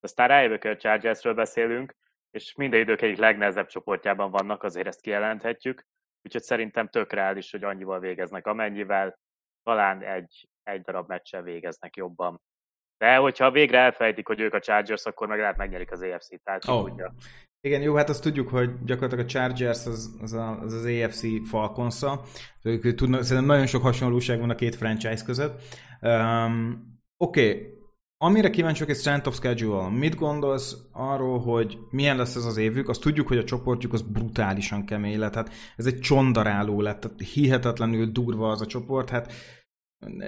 [0.00, 1.96] Aztán rájövök, hogy a Chargersről beszélünk,
[2.30, 5.86] és minden idők egyik legnehezebb csoportjában vannak, azért ezt kijelenthetjük.
[6.22, 9.18] Úgyhogy szerintem tök reális, hogy annyival végeznek, amennyivel
[9.62, 12.40] talán egy, egy darab meccsen végeznek jobban.
[12.98, 16.40] De hogyha végre elfejtik, hogy ők a Chargers, akkor meg lehet megnyerik az AFC-t.
[16.44, 16.88] Tehát oh.
[16.88, 17.14] Tudja.
[17.60, 21.48] Igen, jó, hát azt tudjuk, hogy gyakorlatilag a Chargers az az, a, az, az AFC
[21.48, 22.22] falkonsza.
[22.62, 25.62] Ők tudnak, szerintem nagyon sok hasonlóság van a két franchise között.
[26.00, 27.77] Um, Oké, okay.
[28.20, 29.88] Amire kíváncsiak egy strength of schedule.
[29.88, 32.88] Mit gondolsz arról, hogy milyen lesz ez az évük?
[32.88, 35.34] Azt tudjuk, hogy a csoportjuk az brutálisan kemény lett.
[35.34, 39.10] Hát ez egy csondaráló lett, tehát hihetetlenül durva az a csoport.
[39.10, 39.32] Hát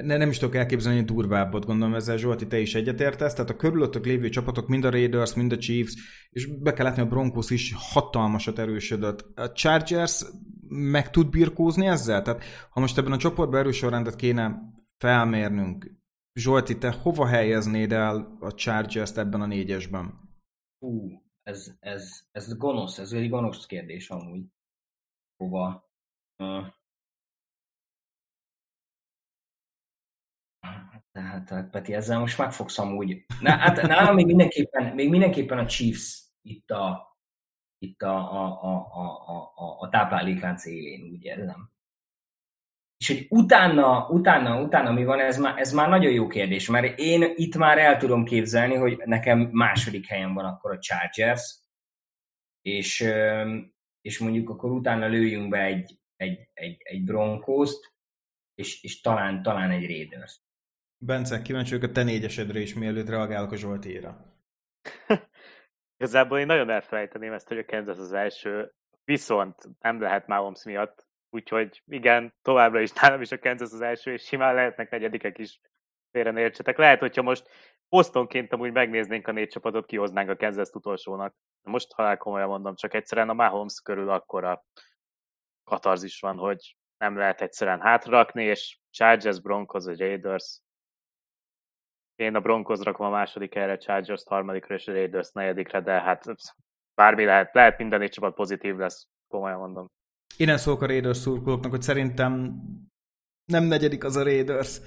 [0.03, 4.05] ne, nem is tudok elképzelni durvábbot, gondolom ezzel Zsolti, te is egyetértesz, tehát a körülöttök
[4.05, 5.95] lévő csapatok, mind a Raiders, mind a Chiefs,
[6.31, 9.39] és be kell látni, a Broncos is hatalmasat erősödött.
[9.39, 10.25] A Chargers
[10.69, 12.23] meg tud birkózni ezzel?
[12.23, 14.59] Tehát ha most ebben a csoportban erősorrendet kéne
[14.99, 16.00] felmérnünk,
[16.33, 20.21] Zsolti, te hova helyeznéd el a Chargers-t ebben a négyesben?
[20.79, 24.45] Hú, ez, ez, ez gonosz, ez egy gonosz kérdés amúgy.
[25.37, 25.91] Hova?
[26.43, 26.67] Uh,
[31.13, 33.25] tehát, hát, Peti, ezzel most megfogsz amúgy.
[33.41, 37.17] Na, hát nálam még mindenképpen, még mindenképpen a Chiefs itt a,
[37.79, 41.71] itt a, a, a, a, a, a tápláléklánc élén, úgy érzem.
[43.01, 46.99] És hogy utána, utána, utána mi van, ez már, ez már nagyon jó kérdés, mert
[46.99, 51.59] én itt már el tudom képzelni, hogy nekem második helyen van akkor a Chargers,
[52.63, 53.05] és,
[54.01, 57.95] és mondjuk akkor utána lőjünk be egy, egy, egy, egy Broncos-t,
[58.55, 60.41] és, és talán, talán egy Raiders.
[60.99, 64.35] Bence, kíváncsi vagyok a te négyesedre is, mielőtt reagálok a Zsoltira.
[65.97, 68.73] Igazából én nagyon elfelejteném ezt, hogy a Kansas az első,
[69.05, 74.13] viszont nem lehet Mahomes miatt, úgyhogy igen, továbbra is nálam is a Kansas az első,
[74.13, 75.61] és simán lehetnek negyedikek is,
[76.11, 76.79] félre ne értsetek.
[76.79, 77.49] Lehet, hogyha most
[77.89, 81.35] posztonként amúgy megnéznénk a négy csapatot, kihoznánk a Kansas utolsónak.
[81.63, 84.65] Most halál komolyan mondom, csak egyszerűen a Mahomes körül akkora
[85.65, 90.61] katarzis van, hogy nem lehet egyszerűen hátrakni, és Chargers, Broncos, vagy Raiders
[92.21, 96.25] én a Broncos rakom a második helyre, Chargers harmadikra és a Raiders negyedikre, de hát
[96.95, 99.91] bármi lehet, lehet minden négy csapat pozitív lesz, komolyan mondom.
[100.41, 102.63] Én ezt szólok a Raiders szurkolóknak, hogy szerintem
[103.53, 104.81] nem negyedik az a Raiders.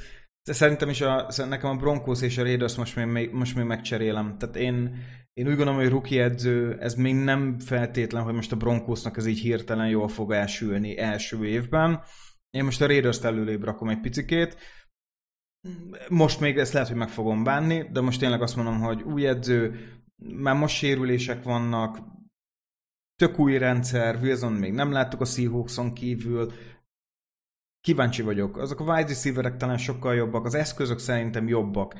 [0.43, 4.37] De szerintem is a, nekem a Broncos és a Raiders most még, most még megcserélem.
[4.37, 4.95] Tehát én,
[5.33, 9.25] én úgy gondolom, hogy rookie edző, ez még nem feltétlen, hogy most a Broncosnak ez
[9.25, 12.03] így hirtelen jól fog elsülni első évben.
[12.49, 14.57] Én most a Raiders-t előrébb rakom egy picikét.
[16.09, 19.27] Most még ezt lehet, hogy meg fogom bánni, de most tényleg azt mondom, hogy új
[19.27, 19.79] edző,
[20.15, 21.97] már most sérülések vannak,
[23.15, 26.51] tök új rendszer, Wilson még nem láttuk a Seahawkson kívül,
[27.81, 28.57] kíváncsi vagyok.
[28.57, 31.93] Azok a wide receiverek talán sokkal jobbak, az eszközök szerintem jobbak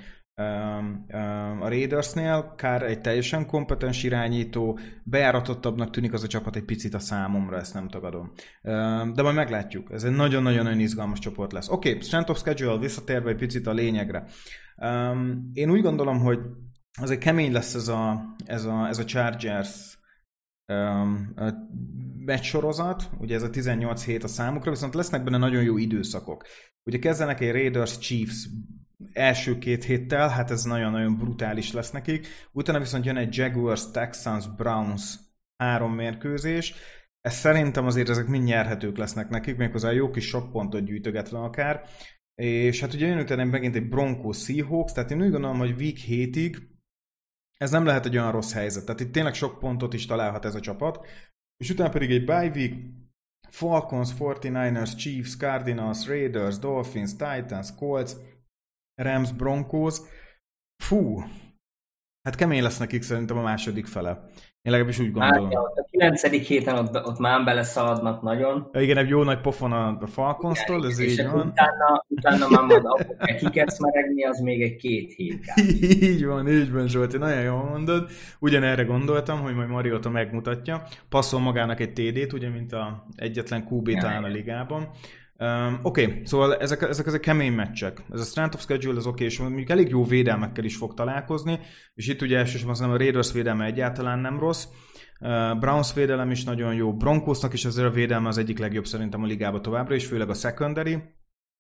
[1.60, 7.00] a Raidersnél, kár egy teljesen kompetens irányító, bejáratottabbnak tűnik az a csapat egy picit a
[7.00, 8.32] számomra, ezt nem tagadom.
[9.14, 11.70] De majd meglátjuk, ez egy nagyon-nagyon nagyon izgalmas csoport lesz.
[11.70, 14.26] Oké, okay, strength of schedule, visszatérve egy picit a lényegre.
[15.54, 16.40] Én úgy gondolom, hogy
[17.00, 19.98] azért kemény lesz ez a, ez a, ez a Chargers
[22.18, 26.46] meccs sorozat, ugye ez a 18 hét a számukra, viszont lesznek benne nagyon jó időszakok.
[26.84, 28.48] Ugye kezdenek egy Raiders Chiefs
[29.12, 32.28] első két héttel, hát ez nagyon-nagyon brutális lesz nekik.
[32.52, 35.16] Utána viszont jön egy Jaguars, Texans, Browns
[35.58, 36.74] három mérkőzés.
[37.22, 41.84] Ez szerintem azért ezek mind nyerhetők lesznek nekik, méghozzá jó kis sok pontot gyűjtögetve akár.
[42.36, 45.98] És hát ugye jön utána megint egy Broncos Seahawks, tehát én úgy gondolom, hogy week
[46.08, 46.56] 7-ig
[47.64, 48.86] ez nem lehet egy olyan rossz helyzet.
[48.86, 51.08] Tehát itt tényleg sok pontot is találhat ez a csapat.
[51.58, 52.74] És utána pedig egy bye week,
[53.50, 58.12] Falcons, 49ers, Chiefs, Cardinals, Raiders, Dolphins, Titans, Colts,
[59.02, 59.98] Rams, Broncos.
[60.84, 61.24] Fú,
[62.24, 64.10] hát kemény lesz nekik szerintem a második fele.
[64.64, 65.46] Én legalábbis úgy gondolom.
[65.46, 68.70] Hát, a kilencedik héten ott, ott már beleszaladnak nagyon.
[68.74, 71.48] Ja, igen, egy jó nagy pofon a Falcons-tól, ez így van.
[71.48, 75.46] Utána, utána már majd akkor kikezd meregni, az még egy két hét.
[76.12, 78.10] így van, így van Zsolti, nagyon jól mondod.
[78.40, 80.84] Ugyanerre gondoltam, hogy majd Mariota megmutatja.
[81.10, 84.90] Passzol magának egy TD-t, ugye, mint a egyetlen QB talán a ligában.
[85.44, 88.02] Um, oké, okay, szóval ezek, ezek, ezek kemény meccsek.
[88.12, 90.94] Ez a strength of schedule az oké, okay, és mondjuk elég jó védelmekkel is fog
[90.94, 91.60] találkozni,
[91.94, 94.66] és itt ugye elsősorban az a Raiders védelme egyáltalán nem rossz.
[95.20, 99.24] Uh, Browns védelem is nagyon jó, Broncosnak is azért a védelme az egyik legjobb szerintem
[99.24, 101.04] a ligába továbbra is, főleg a secondary.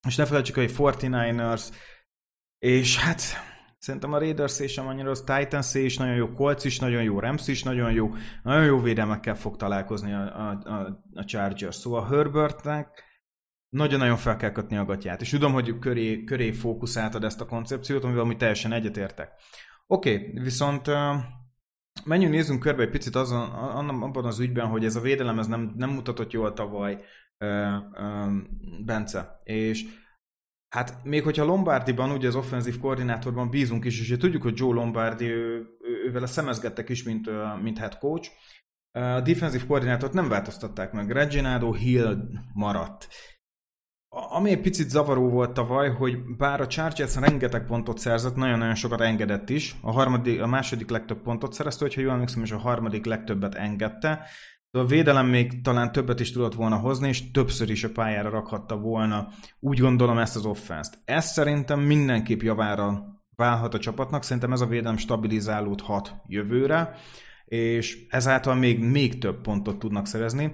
[0.07, 1.67] És ne felejtsük, hogy 49ers,
[2.59, 3.21] és hát
[3.77, 7.19] Szerintem a Raiders és sem annyira, az Titans is nagyon jó, Colts is nagyon jó,
[7.19, 11.75] Rams is nagyon jó, nagyon jó védelmekkel fog találkozni a, a, a, a Chargers.
[11.75, 13.03] Szóval Herbertnek
[13.73, 15.21] nagyon-nagyon fel kell kötni a gatyát.
[15.21, 19.31] És tudom, hogy köré, köré fókuszáltad ezt a koncepciót, amivel mi teljesen egyetértek.
[19.87, 20.87] Oké, okay, viszont
[22.05, 23.49] menjünk, nézzünk körbe egy picit azon,
[24.01, 27.03] abban az ügyben, hogy ez a védelem ez nem, nem mutatott jól tavaly
[27.39, 28.31] uh, uh,
[28.85, 29.41] Bence.
[29.43, 29.85] És
[30.69, 35.25] hát még hogyha Lombardiban, ugye az offenzív koordinátorban bízunk is, és tudjuk, hogy Joe Lombardi,
[35.25, 37.29] ő, ő, ővel szemezgettek is, mint,
[37.61, 38.29] mint head coach,
[38.91, 41.11] a defensív koordinátort nem változtatták meg.
[41.11, 42.17] Reginaldo Hill
[42.53, 43.07] maradt
[44.13, 49.01] ami egy picit zavaró volt tavaly, hogy bár a Chargers rengeteg pontot szerzett, nagyon-nagyon sokat
[49.01, 53.05] engedett is, a, harmadik, a második legtöbb pontot szerezte, hogyha jól emlékszem, és a harmadik
[53.05, 54.25] legtöbbet engedte,
[54.71, 58.77] A védelem még talán többet is tudott volna hozni, és többször is a pályára rakhatta
[58.77, 59.27] volna,
[59.59, 60.97] úgy gondolom ezt az offenszt.
[61.05, 63.03] Ez szerintem mindenképp javára
[63.35, 66.95] válhat a csapatnak, szerintem ez a védelem stabilizálódhat jövőre,
[67.45, 70.53] és ezáltal még, még több pontot tudnak szerezni.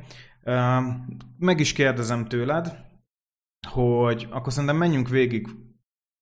[1.37, 2.87] Meg is kérdezem tőled,
[3.67, 5.47] hogy akkor szerintem menjünk végig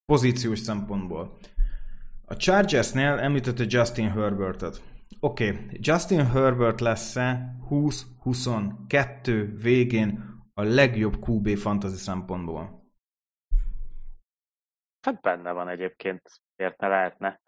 [0.06, 1.38] pozíciós szempontból.
[2.26, 4.82] A Chargersnél említette Justin Herbertet.
[5.20, 5.78] Oké, okay.
[5.82, 12.86] Justin Herbert lesz-e 20-22 végén a legjobb QB fantasy szempontból?
[15.02, 16.22] Hát benne van egyébként,
[16.56, 17.40] érte lehetne.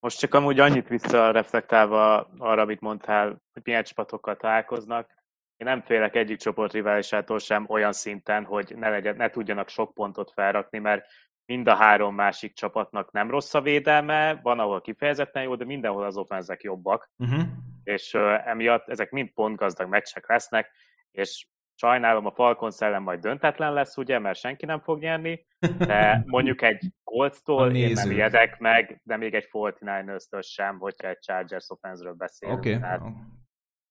[0.00, 5.10] Most csak amúgy annyit visszareflektálva arra, amit mondtál, hogy milyen csapatokkal találkoznak,
[5.56, 9.94] én nem félek egyik csoport riválisától sem olyan szinten, hogy ne, legyen, ne tudjanak sok
[9.94, 11.06] pontot felrakni, mert
[11.44, 16.04] mind a három másik csapatnak nem rossz a védelme, van, ahol kifejezetten jó, de mindenhol
[16.04, 17.42] azok ezek jobbak, uh-huh.
[17.84, 20.70] és uh, emiatt ezek mind pontgazdag meccsek lesznek,
[21.10, 25.46] és sajnálom, a Falcon szellem majd döntetlen lesz, ugye, mert senki nem fog nyerni,
[25.78, 31.18] de mondjuk egy Colts-tól én nem ijedek meg, de még egy 49ers-től sem, hogyha egy
[31.18, 32.58] Chargers offense-ről beszélünk.
[32.58, 32.78] Okay.
[32.78, 33.02] Tehát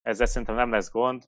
[0.01, 1.23] ezzel szerintem nem lesz gond.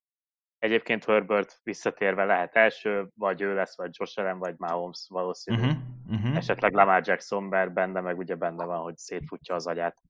[0.60, 5.58] Egyébként Herbert visszatérve lehet első, vagy ő lesz, vagy Josh Allen, vagy Mahomes valószínű.
[5.58, 5.78] Uh-huh,
[6.10, 6.36] uh-huh.
[6.36, 10.02] Esetleg Lamar Jackson, mert benne meg ugye benne van, hogy szétfutja az agyát.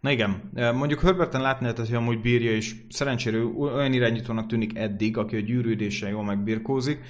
[0.00, 5.16] Na igen, mondjuk Herberten látni lehet, hogy amúgy bírja, és szerencsére olyan irányítónak tűnik eddig,
[5.16, 7.04] aki a gyűrűdéssel jól megbirkózik.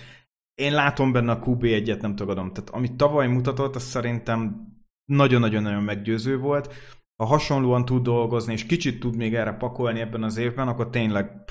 [0.54, 2.52] Én látom benne a QB egyet, nem tagadom.
[2.52, 4.66] Tehát amit tavaly mutatott, az szerintem
[5.04, 6.74] nagyon-nagyon-nagyon meggyőző volt.
[7.16, 11.44] Ha hasonlóan tud dolgozni, és kicsit tud még erre pakolni ebben az évben, akkor tényleg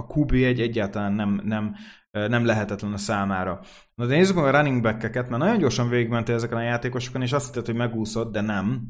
[0.00, 1.74] a QB1 egyáltalán nem, nem,
[2.10, 3.60] nem lehetetlen a számára.
[3.94, 7.32] Na de nézzük meg a running back-eket, mert nagyon gyorsan végigmentél ezeken a játékosokon, és
[7.32, 8.82] azt hitted, hogy megúszott, de nem.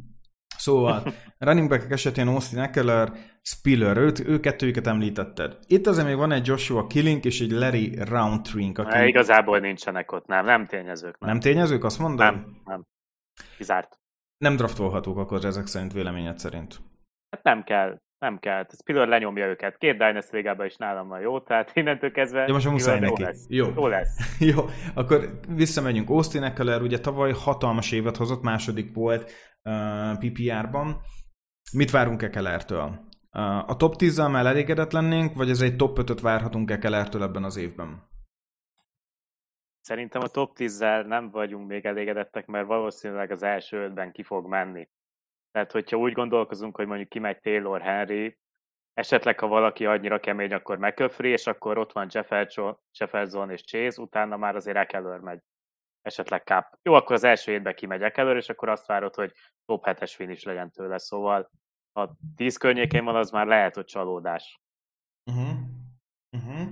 [0.57, 1.03] Szóval
[1.39, 5.59] running back esetén Austin Eckler, Spiller, őt, ő kettőjüket említetted.
[5.67, 8.71] Itt azért még van egy Joshua Killing és egy Larry Roundtree.
[8.75, 8.97] Aki...
[8.97, 11.19] Ne, igazából nincsenek ott, nem, nem tényezők.
[11.19, 12.19] Nem, nem tényezők, azt mondod?
[12.19, 12.87] Nem, nem.
[13.57, 13.99] Kizárt.
[14.39, 16.81] Nem draftolhatók akkor ezek szerint véleményed szerint.
[17.31, 18.67] Hát nem kell, nem kell.
[18.79, 19.77] Spiller lenyomja őket.
[19.77, 22.45] Két Dynasty ligában is nálam van jó, tehát innentől kezdve...
[22.47, 23.23] Ja, most a muszáj neki.
[23.23, 23.47] Lesz.
[23.49, 23.67] Jó.
[23.75, 24.39] jó lesz.
[24.55, 26.11] jó, akkor visszamegyünk.
[26.11, 31.01] Austin Eckler ugye tavaly hatalmas évet hozott, második volt uh, PPR-ban.
[31.73, 33.09] Mit várunk Ekelertől?
[33.33, 37.45] Uh, a top 10-zel már elégedett lennénk, vagy ez egy top 5-öt várhatunk Ekelertől ebben
[37.45, 38.09] az évben?
[39.81, 44.47] Szerintem a top 10-zel nem vagyunk még elégedettek, mert valószínűleg az első ötben ki fog
[44.47, 44.89] menni.
[45.51, 48.39] Tehát, hogyha úgy gondolkozunk, hogy mondjuk kimegy Taylor Henry,
[48.95, 52.09] esetleg ha valaki annyira kemény, akkor McCaffrey, és akkor ott van
[52.99, 55.41] Jefferson és Chase, utána már azért Ekeler megy.
[56.03, 56.65] Esetleg Cup.
[56.83, 59.33] Jó, akkor az első évben kimegy Ekeler, és akkor azt várod, hogy
[59.65, 61.51] top 7-es finish legyen tőle, szóval
[61.93, 64.61] ha 10 környékén van, az már lehet, hogy csalódás.
[65.31, 65.59] Uh-huh.
[66.37, 66.69] Uh-huh.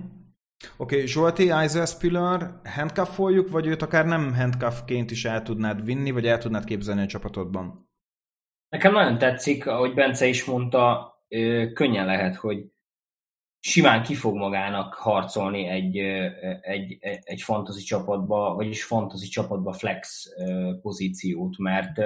[0.77, 3.17] Oké, okay, Zsolti, Isaiah Spiller, handcuff
[3.51, 7.88] vagy őt akár nem handcuffként is el tudnád vinni, vagy el tudnád képzelni a csapatodban?
[8.69, 11.13] Nekem nagyon tetszik, ahogy Bence is mondta,
[11.73, 12.65] könnyen lehet, hogy
[13.59, 15.97] simán ki fog magának harcolni egy,
[16.61, 20.25] egy, egy fantasy csapatba, vagyis fantasy csapatba flex
[20.81, 21.97] pozíciót, mert,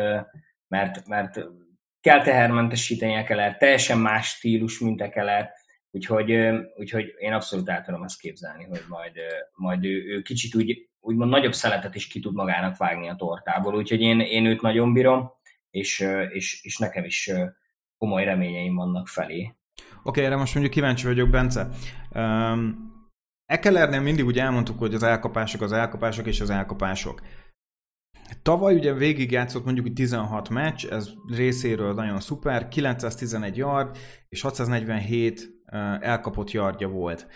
[0.68, 1.40] mert, mert
[2.02, 5.52] kell tehermentesíteni Ekeler, teljesen más stílus, mint Ekeler,
[5.92, 6.38] úgyhogy,
[6.78, 9.14] úgyhogy én abszolút el tudom ezt képzelni, hogy majd,
[9.56, 13.76] majd ő, ő kicsit úgy, úgymond nagyobb szeletet is ki tud magának vágni a tortából,
[13.76, 15.32] úgyhogy én, én őt nagyon bírom
[15.74, 17.32] és, és, és nekem is
[17.98, 19.42] komoly reményeim vannak felé.
[19.44, 21.70] Oké, okay, erre most mondjuk kíváncsi vagyok, Bence.
[22.12, 22.92] Um,
[23.46, 27.22] Ekelernél mindig úgy elmondtuk, hogy az elkapások az elkapások és az elkapások.
[28.42, 33.98] Tavaly ugye végig játszott mondjuk 16 meccs, ez részéről nagyon szuper, 911 yard
[34.30, 35.50] és 647
[36.00, 37.28] elkapott yardja volt.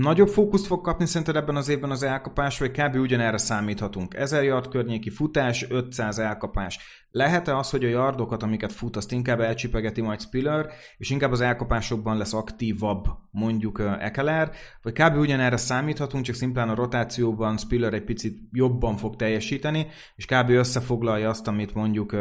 [0.00, 2.94] Nagyobb fókuszt fog kapni szerinted ebben az évben az elkapás, vagy kb.
[2.94, 4.14] ugyanerre számíthatunk?
[4.14, 6.78] 1000 yard környéki futás, 500 elkapás.
[7.10, 10.66] Lehet-e az, hogy a yardokat, amiket fut, azt inkább elcsipegeti majd Spiller,
[10.96, 14.50] és inkább az elkapásokban lesz aktívabb mondjuk Ekeler,
[14.82, 15.16] vagy kb.
[15.16, 20.50] ugyanerre számíthatunk, csak szimplán a rotációban Spiller egy picit jobban fog teljesíteni, és kb.
[20.50, 22.16] összefoglalja azt, amit mondjuk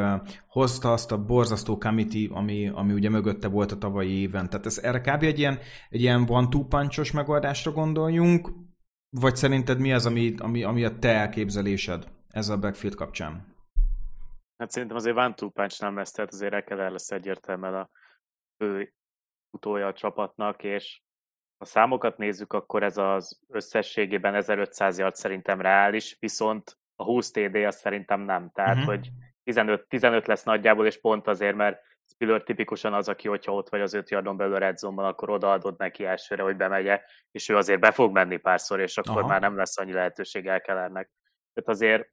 [0.48, 4.50] hozta azt a borzasztó committee, ami, ami ugye mögötte volt a tavalyi éven.
[4.50, 5.24] Tehát ez erre kb.
[5.24, 7.12] egy ilyen, egy ilyen one-two punchos
[7.64, 8.50] megoldásra gondoljunk,
[9.10, 13.56] vagy szerinted mi az, ami, ami, ami a te elképzelésed ezzel a backfield kapcsán?
[14.58, 17.90] Hát szerintem azért Van Punch nem lesz, tehát azért Ekeler lesz egyértelműen a
[18.58, 18.94] fő
[19.50, 21.02] utója a csapatnak, és
[21.58, 27.56] ha számokat nézzük, akkor ez az összességében 1500 yard szerintem reális, viszont a 20 TD
[27.56, 28.50] az szerintem nem.
[28.54, 28.90] Tehát, uh-huh.
[28.90, 29.10] hogy
[29.44, 31.82] 15, 15 lesz nagyjából, és pont azért, mert
[32.12, 35.30] Spiller tipikusan az, aki, hogyha ott vagy az öt yardon belül a red zone akkor
[35.30, 37.02] odaadod neki elsőre, hogy bemegye,
[37.32, 39.28] és ő azért be fog menni párszor, és akkor Aha.
[39.28, 41.12] már nem lesz annyi lehetőség elkelernek.
[41.54, 42.10] Tehát azért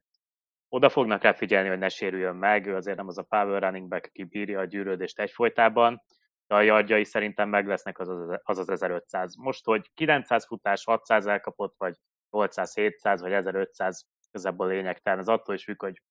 [0.69, 3.87] oda fognak rá figyelni, hogy ne sérüljön meg, ő azért nem az a power running
[3.87, 6.01] back, aki bírja a gyűrődést egyfolytában,
[6.47, 9.35] de a yardjai szerintem meg lesznek az az, az, az 1500.
[9.35, 11.95] Most, hogy 900 futás, 600 elkapott, vagy
[12.29, 15.19] 800, 700, vagy 1500, igazából lényegtelen.
[15.19, 16.01] Ez attól is függ, hogy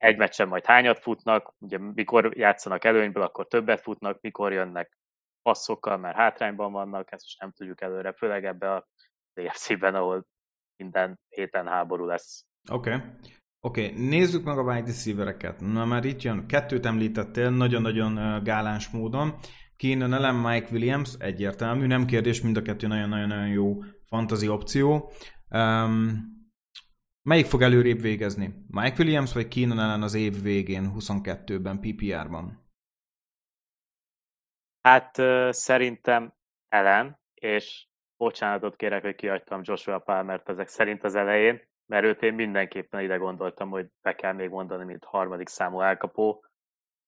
[0.00, 4.98] egy meccsen majd hányat futnak, ugye mikor játszanak előnyből, akkor többet futnak, mikor jönnek
[5.42, 8.88] passzokkal, mert hátrányban vannak, ezt most nem tudjuk előre, főleg ebbe a
[9.34, 10.26] DFC-ben, ahol
[10.76, 12.44] minden héten háború lesz.
[12.70, 12.94] Oké.
[12.94, 13.08] Okay.
[13.62, 15.60] Oké, okay, nézzük meg a wide receivereket.
[15.60, 19.34] Na már itt jön, kettőt említettél nagyon-nagyon gáláns módon.
[19.76, 25.10] Keenan Allen, Mike Williams, egyértelmű, nem kérdés, mind a kettő nagyon-nagyon jó fantasy opció.
[25.50, 26.39] Um,
[27.22, 28.54] Melyik fog előrébb végezni?
[28.70, 32.68] Mike Williams vagy Keenan Allen az év végén, 22-ben, PPR-ban?
[34.82, 35.14] Hát
[35.54, 36.34] szerintem
[36.68, 42.34] Ellen, és bocsánatot kérek, hogy kiadtam Joshua Palmert ezek szerint az elején, mert őt én
[42.34, 46.44] mindenképpen ide gondoltam, hogy be kell még mondani, mint harmadik számú elkapó.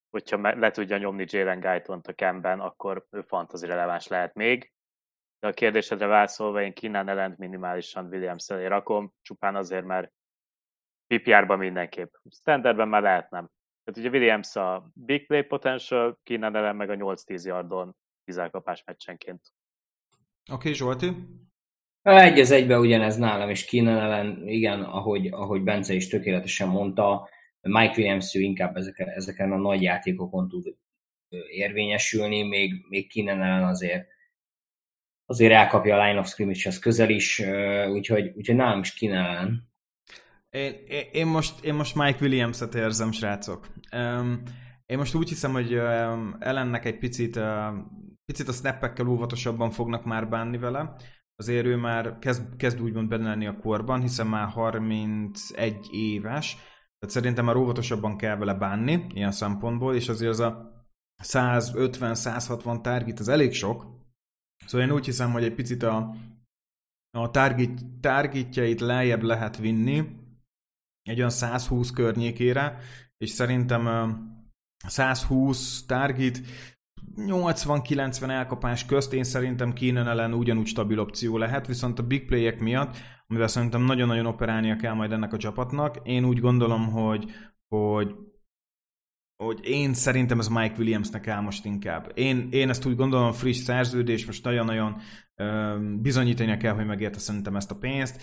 [0.09, 4.73] Hogyha le tudja nyomni Jalen guyton a kemben, akkor ő fantasy releváns lehet még.
[5.43, 10.11] De a kérdésedre válaszolva, én Kínán ellent minimálisan Williams elé rakom, csupán azért, mert
[11.07, 12.13] PPR-ban mindenképp.
[12.29, 13.49] Standardben már lehet nem.
[13.83, 18.83] Tehát ugye Williams a big play potential, Kínán ellen meg a 8-10 yardon 10 elkapás
[18.85, 19.41] meccsenként.
[20.51, 21.07] Oké, okay, Zsolti?
[22.01, 27.29] Egy az egybe ugyanez nálam, és Keenan ellen, igen, ahogy, ahogy Bence is tökéletesen mondta,
[27.61, 30.75] Mike Williams ő inkább ezeken, ezeken a nagy játékokon tud
[31.49, 34.11] érvényesülni, még, még Keenan ellen azért
[35.25, 37.41] azért elkapja a line of scrimmage-hez közel is,
[37.91, 39.71] úgyhogy, úgyhogy nálam is ellen.
[40.49, 40.73] Én,
[41.11, 43.67] én, most, én most Mike Williams-et érzem, srácok.
[44.85, 45.73] én most úgy hiszem, hogy
[46.39, 47.39] ellennek egy picit,
[48.25, 50.95] picit a snappekkel óvatosabban fognak már bánni vele
[51.35, 56.53] azért ő már kezd, kezd úgymond benne a korban, hiszen már 31 éves,
[56.99, 60.71] tehát szerintem már óvatosabban kell vele bánni, ilyen szempontból, és azért az a
[61.23, 63.92] 150-160 target az elég sok,
[64.65, 66.15] szóval én úgy hiszem, hogy egy picit a,
[67.17, 70.21] a target, targetjait lejjebb lehet vinni,
[71.01, 72.77] egy olyan 120 környékére,
[73.17, 73.87] és szerintem
[74.87, 76.41] 120 target
[77.15, 82.59] 80-90 elkapás közt én szerintem Keenan ellen ugyanúgy stabil opció lehet, viszont a big playek
[82.59, 82.97] miatt,
[83.27, 87.31] amivel szerintem nagyon-nagyon operálnia kell majd ennek a csapatnak, én úgy gondolom, hogy,
[87.67, 88.15] hogy
[89.43, 92.11] hogy én szerintem ez Mike Williamsnek áll most inkább.
[92.13, 95.01] Én, én ezt úgy gondolom, friss szerződés, most nagyon-nagyon
[96.01, 98.21] bizonyítania kell, hogy megérte szerintem ezt a pénzt.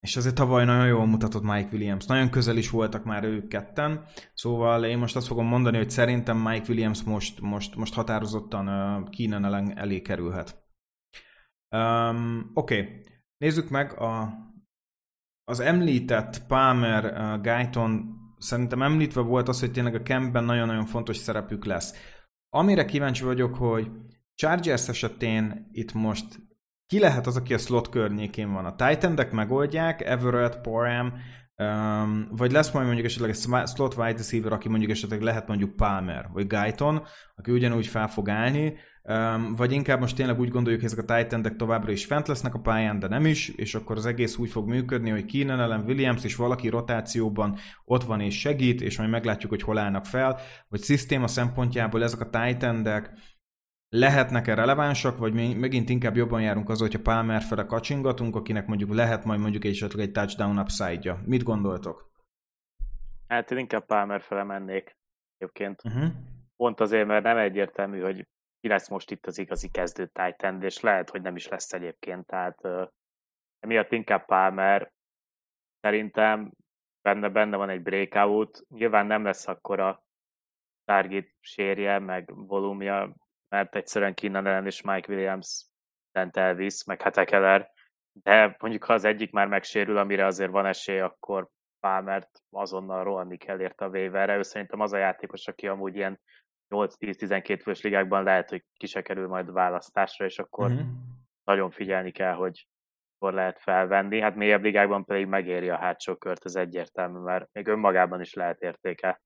[0.00, 2.06] És azért tavaly nagyon jól mutatott Mike Williams.
[2.06, 4.04] Nagyon közel is voltak már ők ketten.
[4.34, 9.08] Szóval én most azt fogom mondani, hogy szerintem Mike Williams most, most, most határozottan uh,
[9.08, 10.68] Keenan elé kerülhet.
[11.76, 13.02] Um, Oké, okay.
[13.36, 14.32] nézzük meg a,
[15.44, 21.16] az említett Palmer uh, Guyton szerintem említve volt az, hogy tényleg a campben nagyon-nagyon fontos
[21.16, 21.94] szerepük lesz.
[22.48, 23.90] Amire kíváncsi vagyok, hogy
[24.34, 26.26] Chargers esetén itt most
[26.86, 28.64] ki lehet az, aki a slot környékén van?
[28.64, 31.12] A titan megoldják, Everett, Parham,
[31.56, 35.76] um, vagy lesz majd mondjuk esetleg egy slot wide receiver, aki mondjuk esetleg lehet mondjuk
[35.76, 37.02] Palmer, vagy Guyton,
[37.34, 41.14] aki ugyanúgy fel fog állni, um, vagy inkább most tényleg úgy gondoljuk, hogy ezek a
[41.14, 44.50] titan továbbra is fent lesznek a pályán, de nem is, és akkor az egész úgy
[44.50, 49.10] fog működni, hogy Keenan ellen Williams és valaki rotációban ott van és segít, és majd
[49.10, 50.38] meglátjuk, hogy hol állnak fel,
[50.68, 52.82] vagy szisztéma szempontjából ezek a titan
[53.88, 58.94] lehetnek-e relevánsak, vagy mi megint inkább jobban járunk az, hogyha Palmer fele kacsingatunk, akinek mondjuk
[58.94, 61.20] lehet majd mondjuk egy esetleg egy touchdown upside-ja.
[61.24, 62.10] Mit gondoltok?
[63.26, 64.96] Hát én inkább Palmer fele mennék
[65.38, 65.82] egyébként.
[65.84, 66.10] Uh-huh.
[66.56, 68.26] Pont azért, mert nem egyértelmű, hogy
[68.60, 72.26] ki lesz most itt az igazi kezdő Titan, és lehet, hogy nem is lesz egyébként,
[72.26, 72.60] tehát
[73.58, 74.92] emiatt inkább Palmer.
[75.80, 76.52] Szerintem
[77.02, 80.04] benne, benne van egy breakout, nyilván nem lesz akkor a
[80.84, 83.14] target sérje, meg volumja,
[83.48, 85.66] mert egyszerűen Keenan ellen és Mike Williams
[86.12, 87.70] lent elvisz, meg hát Ekeler,
[88.12, 91.48] de mondjuk ha az egyik már megsérül, amire azért van esély, akkor
[91.80, 94.36] Palmert azonnal rohanni kell érte a waiverre.
[94.36, 96.20] Ő szerintem az a játékos, aki amúgy ilyen
[96.70, 100.86] 8-10-12 fős ligákban lehet, hogy ki se kerül majd választásra, és akkor uh-huh.
[101.44, 102.66] nagyon figyelni kell, hogy
[103.18, 104.20] akkor lehet felvenni.
[104.20, 108.60] Hát mélyebb ligákban pedig megéri a hátsó kört, ez egyértelmű, mert még önmagában is lehet
[108.60, 109.22] értéke.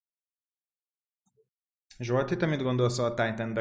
[1.98, 3.56] Zsolti, te mit gondolsz a titan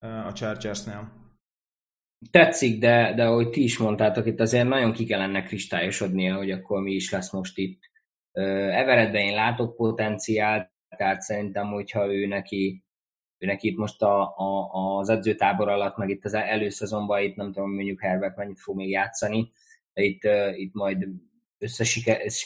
[0.00, 1.18] a Chargersnél?
[2.30, 6.50] Tetszik, de, de ahogy ti is mondtátok, itt azért nagyon ki kell ennek kristályosodnia, hogy
[6.50, 7.80] akkor mi is lesz most itt.
[8.32, 12.84] Everettben én látok potenciált, tehát szerintem, hogyha ő neki
[13.40, 14.68] őnek itt most a, a,
[14.98, 18.88] az edzőtábor alatt, meg itt az előszezonban, itt nem tudom, mondjuk Herbert mennyit fog még
[18.88, 19.52] játszani,
[19.92, 20.22] de itt,
[20.56, 21.06] itt majd
[21.58, 21.84] össze,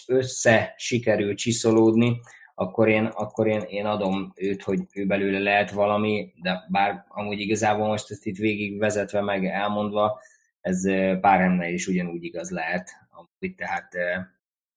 [0.07, 2.21] össze sikerül csiszolódni,
[2.55, 7.41] akkor én, akkor én, én adom őt, hogy ő belőle lehet valami, de bár amúgy
[7.41, 10.21] igazából most ezt itt végig vezetve meg elmondva,
[10.61, 10.83] ez
[11.21, 12.91] pár is ugyanúgy igaz lehet.
[13.11, 13.89] Amúgy, tehát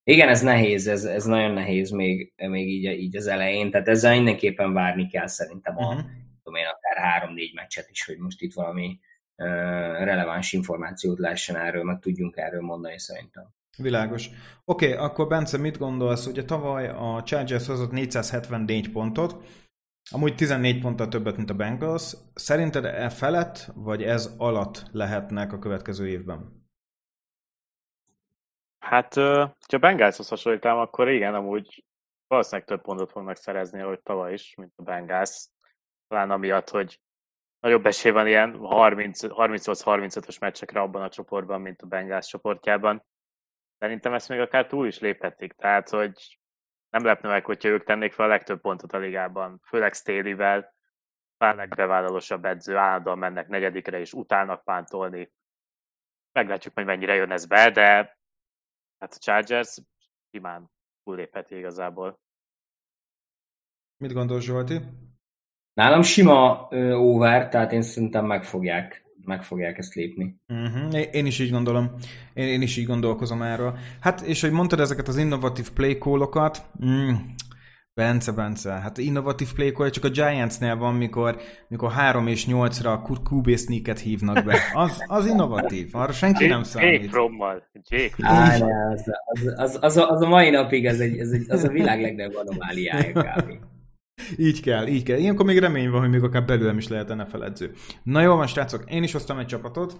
[0.10, 4.16] igen, ez nehéz, ez, ez nagyon nehéz még, még így, így az elején, tehát ezzel
[4.16, 6.05] mindenképpen várni kell szerintem a, uh-huh.
[6.43, 8.99] tudom én, akár három-négy meccset is, hogy most itt valami
[9.36, 9.47] uh,
[10.03, 13.43] releváns információt lehessen erről, meg tudjunk erről mondani szerintem.
[13.78, 14.30] Világos.
[14.66, 16.26] Oké, okay, akkor Bence, mit gondolsz?
[16.26, 19.43] Ugye tavaly a Chargers hozott 474 pontot,
[20.12, 22.14] amúgy 14 ponttal többet, mint a Bengals.
[22.34, 26.66] Szerinted e felett, vagy ez alatt lehetnek a következő évben?
[28.88, 31.85] Hát, ha Bengalshoz hasonlítám, akkor igen, amúgy
[32.27, 35.47] valószínűleg több pontot fognak szerezni, ahogy tavaly is, mint a Bengals.
[36.07, 36.99] Talán amiatt, hogy
[37.59, 43.05] nagyobb esély van ilyen 38-35-ös meccsekre abban a csoportban, mint a Bengals csoportjában.
[43.77, 46.39] Szerintem ezt még akár túl is léphetik, tehát hogy
[46.89, 50.75] nem lepne meg, hogyha ők tennék fel a legtöbb pontot a ligában, főleg Staley-vel,
[51.38, 55.31] talán legbevállalósabb edző, állandóan mennek negyedikre és utálnak pántolni.
[56.31, 58.16] Meglátjuk, hogy mennyire jön ez be, de
[58.99, 59.77] hát a Chargers
[60.31, 60.71] simán
[61.03, 62.19] túllépheti igazából.
[63.97, 64.81] Mit gondolsz, Zsolti?
[65.73, 70.35] Nálam sima over, tehát én szerintem megfogják meg fogják ezt lépni.
[70.47, 71.15] Uh-huh.
[71.15, 71.91] Én is így gondolom.
[72.33, 73.77] Én, én is így gondolkozom erről.
[73.99, 77.13] Hát, és hogy mondtad ezeket az innovatív play call-okat, mm,
[77.97, 83.01] Bence, Bence, hát innovatív call csak a Giantsnél van, mikor, mikor 3 és 8-ra a
[83.29, 84.57] QB sneaket hívnak be.
[84.73, 86.93] Az, az innovatív, arra senki Jake, nem számít.
[86.93, 87.63] Jake Frommal.
[87.89, 88.61] Jake Á, az,
[89.25, 92.35] az, az, az, az, a mai napig az, egy, az, egy, az a világ legnagyobb
[92.35, 93.51] anomáliája kb.
[94.47, 95.17] Így kell, így kell.
[95.17, 97.73] Ilyenkor még remény van, hogy még akár belőlem is lehet NFL edző.
[98.03, 99.99] Na jó van, srácok, én is hoztam egy csapatot.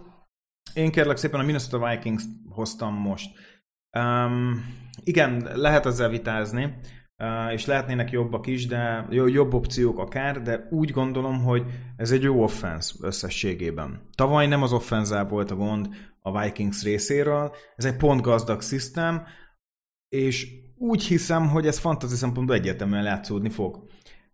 [0.73, 3.29] Én kérlek szépen a Minnesota Vikings hoztam most.
[3.99, 4.65] Um,
[5.03, 6.75] igen, lehet ezzel vitázni,
[7.53, 11.63] és lehetnének jobbak is, de jobb opciók akár, de úgy gondolom, hogy
[11.95, 14.09] ez egy jó offense összességében.
[14.15, 15.88] Tavaly nem az offenzál volt a gond
[16.22, 19.24] a Vikings részéről, ez egy pontgazdag szisztem,
[20.09, 20.47] és
[20.78, 23.84] úgy hiszem, hogy ez fantasy szempontból egyértelműen látszódni fog.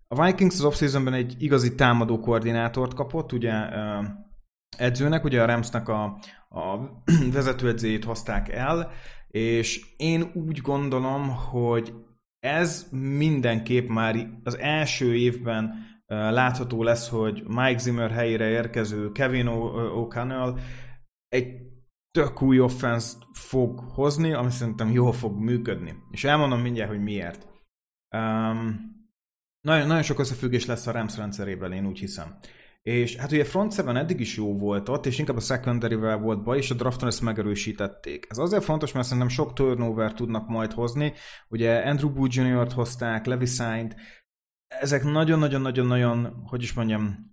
[0.08, 3.54] A Vikings az offseasonben egy igazi támadó koordinátort kapott, ugye
[4.78, 6.04] edzőnek, ugye a Ramsnek a,
[6.50, 6.78] a
[7.34, 8.92] vezetőedzőjét hozták el,
[9.28, 11.94] és én úgy gondolom, hogy
[12.44, 15.74] ez mindenképp már az első évben
[16.08, 20.60] látható lesz, hogy Mike Zimmer helyére érkező Kevin O'Connell
[21.28, 21.62] egy
[22.12, 25.96] tök új offense fog hozni, ami szerintem jól fog működni.
[26.12, 27.48] És elmondom mindjárt, hogy miért.
[28.16, 28.92] Um,
[29.62, 32.38] nagyon, nagyon sok összefüggés lesz a Rams rendszerében, én úgy hiszem.
[32.84, 36.44] És hát ugye front seven eddig is jó volt ott, és inkább a secondary volt
[36.44, 38.26] baj, és a drafton ezt megerősítették.
[38.30, 41.14] Ez azért fontos, mert szerintem sok turnover tudnak majd hozni.
[41.50, 43.96] Ugye Andrew Booth Jr.-t hozták, Levi Saint,
[44.68, 47.32] ezek nagyon-nagyon-nagyon-nagyon, hogy is mondjam,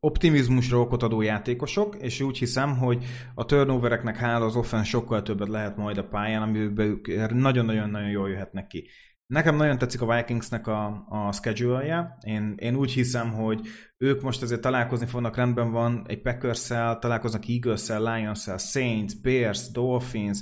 [0.00, 3.04] optimizmusra okot adó játékosok, és úgy hiszem, hogy
[3.34, 8.28] a turnovereknek hála az offense sokkal többet lehet majd a pályán, amiben ők nagyon-nagyon-nagyon jól
[8.28, 8.88] jöhetnek ki.
[9.32, 12.16] Nekem nagyon tetszik a Vikingsnek a, a schedule-je.
[12.26, 13.60] Én, én úgy hiszem, hogy
[13.98, 16.66] ők most azért találkozni fognak, rendben van, egy packers
[16.98, 20.40] találkoznak Eagles-szel, Lions-szel, Saints, Bears, Dolphins,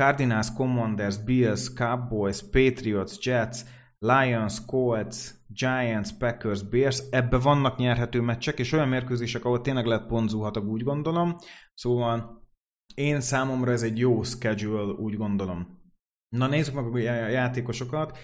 [0.00, 3.58] Cardinals, Commanders, Bills, Cowboys, Patriots, Jets,
[3.98, 10.06] Lions, Colts, Giants, Packers, Bears, ebbe vannak nyerhető meccsek, és olyan mérkőzések, ahol tényleg lehet
[10.06, 11.36] ponzúhatok, úgy gondolom.
[11.74, 12.44] Szóval
[12.94, 15.75] én számomra ez egy jó schedule, úgy gondolom.
[16.28, 16.98] Na nézzük meg a
[17.28, 18.18] játékosokat.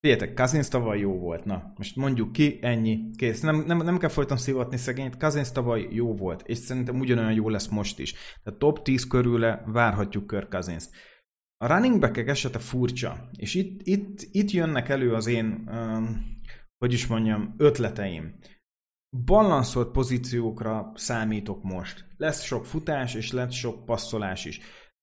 [0.00, 1.44] Figyeljetek, Kazinsz tavaly jó volt.
[1.44, 3.40] Na, most mondjuk ki, ennyi, kész.
[3.40, 5.16] Nem, nem, nem kell folyton szivatni szegényt.
[5.16, 8.12] Kazinsz tavaly jó volt, és szerintem ugyanolyan jó lesz most is.
[8.42, 10.90] Tehát top 10 körüle várhatjuk Kör Kazinsz.
[11.56, 16.38] A running back esete furcsa, és itt, itt, itt jönnek elő az én, um,
[16.78, 18.38] hogy is mondjam, ötleteim.
[19.24, 22.04] Balanszolt pozíciókra számítok most.
[22.16, 24.60] Lesz sok futás, és lesz sok passzolás is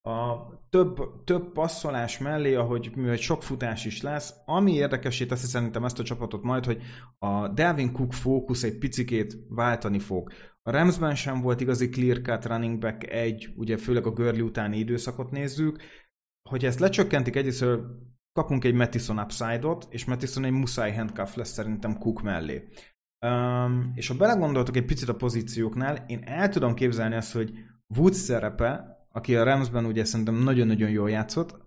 [0.07, 5.85] a több, több passzolás mellé, ahogy hogy sok futás is lesz, ami érdekesé teszi szerintem
[5.85, 6.81] ezt a csapatot majd, hogy
[7.17, 10.31] a Delvin Cook fókusz egy picikét váltani fog.
[10.61, 14.77] A Ramsben sem volt igazi clear cut running back egy, ugye főleg a Görli utáni
[14.77, 15.81] időszakot nézzük,
[16.49, 17.65] hogy ezt lecsökkentik egyrészt,
[18.31, 22.67] kapunk egy Mattison upside-ot, és Mattison egy muszáj handcuff lesz szerintem Cook mellé.
[23.25, 27.53] Um, és ha belegondoltok egy picit a pozícióknál, én el tudom képzelni azt, hogy
[27.95, 31.57] Woods szerepe aki a Ramsben ugye szerintem nagyon-nagyon jól játszott,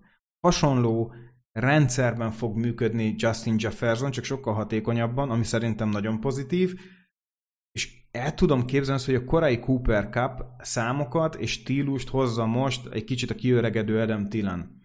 [0.41, 1.15] hasonló
[1.53, 6.81] rendszerben fog működni Justin Jefferson, csak sokkal hatékonyabban, ami szerintem nagyon pozitív,
[7.73, 13.05] és el tudom képzelni hogy a korai Cooper Cup számokat és stílust hozza most egy
[13.05, 14.81] kicsit a kiöregedő Adam Tillen.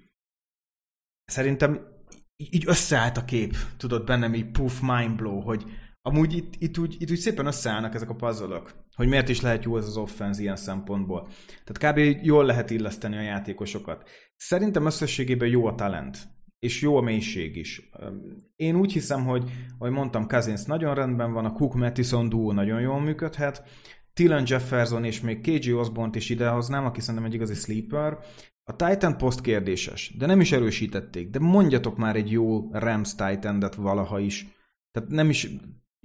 [1.26, 1.93] Szerintem
[2.38, 5.66] így összeállt a kép, tudod, bennem így puff, mindblow, hogy
[6.08, 8.62] amúgy itt, itt, úgy, itt úgy szépen összeállnak ezek a puzzle
[8.95, 11.28] hogy miért is lehet jó ez az offense ilyen szempontból.
[11.64, 12.26] Tehát kb.
[12.26, 14.10] jól lehet illeszteni a játékosokat.
[14.36, 16.18] Szerintem összességében jó a talent,
[16.60, 17.89] és jó a mélység is.
[18.56, 22.82] Én úgy hiszem, hogy, ahogy mondtam, Cousins nagyon rendben van, a Cook Mattison duo nagyon
[22.82, 23.64] jól működhet,
[24.14, 28.18] Tillen Jefferson és még KJ Osborne-t is idehoznám, aki szerintem egy igazi sleeper.
[28.64, 33.76] A Titan post kérdéses, de nem is erősítették, de mondjatok már egy jó Rams Titan-et
[33.76, 34.47] valaha is.
[34.91, 35.49] Tehát nem is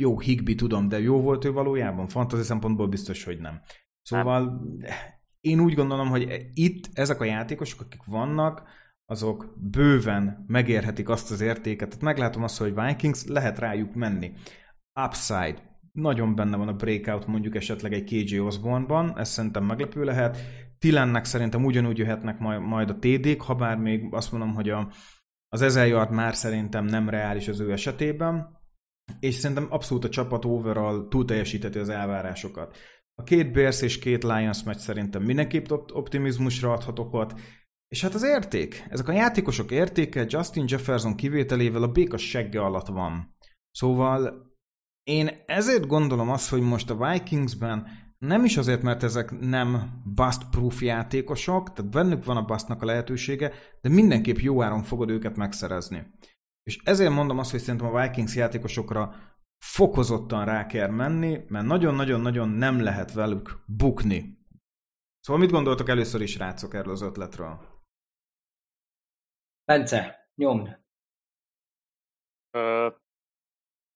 [0.00, 2.06] jó, Higby tudom, de jó volt ő valójában?
[2.06, 3.60] Fantasy szempontból biztos, hogy nem.
[4.02, 4.62] Szóval
[5.40, 8.62] én úgy gondolom, hogy itt ezek a játékosok, akik vannak,
[9.04, 11.88] azok bőven megérhetik azt az értéket.
[11.88, 14.32] Tehát meglátom azt, hogy Vikings lehet rájuk menni.
[15.06, 15.78] Upside.
[15.92, 20.38] Nagyon benne van a breakout mondjuk esetleg egy KJ Osborne-ban, ez szerintem meglepő lehet.
[20.78, 24.90] Tilennek szerintem ugyanúgy jöhetnek majd a TD-k, ha bár még azt mondom, hogy a,
[25.48, 28.59] az 1000 yard már szerintem nem reális az ő esetében,
[29.20, 32.76] és szerintem abszolút a csapat overall túl teljesíteti az elvárásokat.
[33.14, 37.34] A két Bears és két Lions meccs szerintem mindenképp optimizmusra adhatok ott,
[37.88, 42.86] és hát az érték, ezek a játékosok értéke Justin Jefferson kivételével a béka segge alatt
[42.86, 43.36] van.
[43.70, 44.42] Szóval
[45.02, 47.86] én ezért gondolom azt, hogy most a Vikingsben
[48.18, 53.52] nem is azért, mert ezek nem bust-proof játékosok, tehát bennük van a bustnak a lehetősége,
[53.80, 56.06] de mindenképp jó áron fogod őket megszerezni.
[56.70, 59.14] És ezért mondom azt, hogy szerintem a Vikings játékosokra
[59.58, 64.38] fokozottan rá kell menni, mert nagyon-nagyon-nagyon nem lehet velük bukni.
[65.20, 67.58] Szóval mit gondoltok először is, rácok, erről az ötletről?
[69.64, 70.80] Bence, nyomd!
[72.50, 72.90] Ö,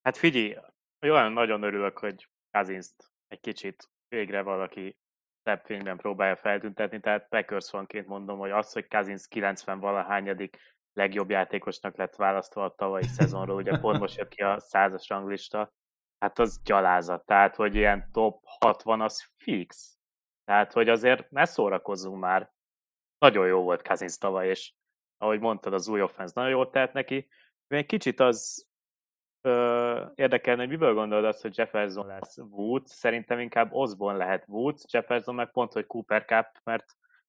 [0.02, 0.56] hát figyelj,
[1.00, 4.96] olyan nagyon örülök, hogy Kazinst egy kicsit végre valaki
[5.42, 10.58] szebb fényben próbálja feltüntetni, tehát Packers vanként mondom, hogy az, hogy Kazinsz 90 valahányadik
[10.94, 15.72] legjobb játékosnak lett választva a tavalyi szezonról, ugye pont most jött ki a százas ranglista,
[16.18, 19.98] hát az gyalázat, tehát hogy ilyen top 60 az fix.
[20.44, 22.52] Tehát, hogy azért ne szórakozzunk már.
[23.18, 24.72] Nagyon jó volt Kazinsz tavaly, és
[25.18, 27.28] ahogy mondtad, az új offense nagyon jól telt neki.
[27.66, 28.68] Egy kicsit az
[29.40, 32.90] ö, érdekelne, hogy miből gondolod azt, hogy Jefferson lesz Woods.
[32.90, 36.84] Szerintem inkább Osborne lehet Woods, Jefferson meg pont, hogy Cooper Cup, mert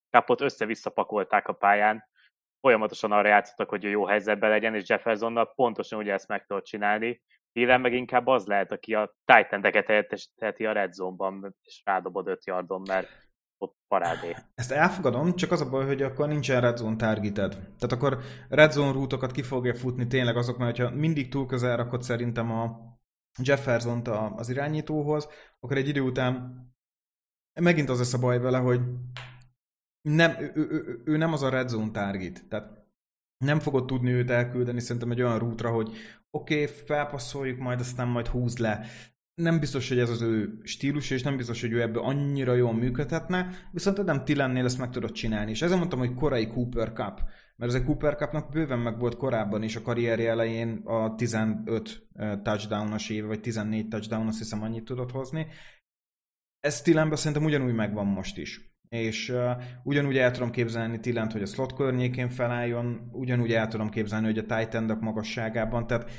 [0.10, 2.10] Cupot össze-vissza pakolták a pályán,
[2.66, 7.22] folyamatosan arra játszottak, hogy jó helyzetben legyen, és Jeffersonnal pontosan ugye ezt meg tudod csinálni.
[7.52, 12.46] Hílen meg inkább az lehet, aki a Titan-eket helyettesítheti a red zone-ban, és rádobod 5
[12.46, 13.08] yardon, mert
[13.58, 14.36] ott parádé.
[14.56, 17.52] Ezt elfogadom, csak az a baj, hogy akkor nincsen red zone targeted.
[17.52, 18.18] Tehát akkor
[18.50, 22.52] red zone rútokat ki fogja futni tényleg azok, mert ha mindig túl közel rakod szerintem
[22.52, 22.78] a
[23.44, 26.56] Jefferson-t az irányítóhoz, akkor egy idő után
[27.62, 28.80] megint az lesz a baj vele, hogy
[30.06, 32.46] nem, ő, ő, ő, nem az a red zone target.
[32.50, 32.84] Tehát
[33.38, 35.92] nem fogod tudni őt elküldeni szerintem egy olyan rútra, hogy
[36.30, 38.86] oké, okay, felpasszoljuk, majd aztán majd húz le.
[39.34, 42.74] Nem biztos, hogy ez az ő stílus, és nem biztos, hogy ő ebből annyira jól
[42.74, 45.52] működhetne, viszont Adam Tillennél ezt meg tudod csinálni.
[45.52, 47.22] És ezzel mondtam, hogy korai Cooper Cup,
[47.56, 52.08] mert ez a Cooper Cupnak bőven meg volt korábban is a karrierje elején a 15
[52.44, 55.48] touchdownos éve, vagy 14 touchdown, azt hiszem annyit tudott hozni.
[56.60, 59.52] Ez Tillenben szerintem ugyanúgy megvan most is és uh,
[59.84, 64.38] ugyanúgy el tudom képzelni Tillent, hogy a slot környékén felálljon, ugyanúgy el tudom képzelni, hogy
[64.38, 66.10] a titan magasságában, tehát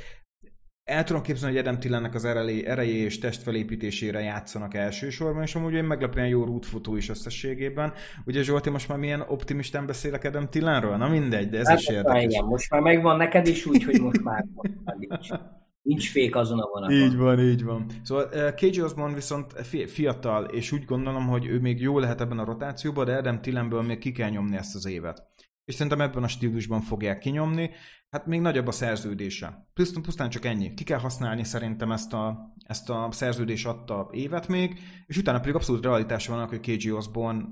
[0.85, 5.85] el tudom képzelni, hogy Adam Tillennek az erejé és testfelépítésére játszanak elsősorban, és amúgy én
[5.85, 7.93] meglepően jó rútfutó is összességében.
[8.25, 10.97] Ugye Zsolti, most már milyen optimistán beszélek Adam Tillenről?
[10.97, 12.23] Na mindegy, de ez hát, is érdekes.
[12.23, 14.45] Igen, most már megvan neked is úgy, hogy most már,
[15.09, 16.11] most már nincs.
[16.11, 16.97] Fék azon a vonaton.
[16.97, 17.87] Így van, így van.
[18.03, 19.53] Szóval uh, KJ Osborne viszont
[19.87, 23.83] fiatal, és úgy gondolom, hogy ő még jó lehet ebben a rotációban, de Adam Tillenből
[23.83, 25.23] még ki kell nyomni ezt az évet.
[25.65, 27.71] És szerintem ebben a stílusban fogják kinyomni.
[28.11, 29.69] Hát még nagyobb a szerződése.
[29.75, 30.75] Pusztán, pusztán csak ennyi.
[30.75, 35.55] Ki kell használni szerintem ezt a, ezt a szerződés adta évet még, és utána pedig
[35.55, 37.45] abszolút realitás van, hogy KJ Osborne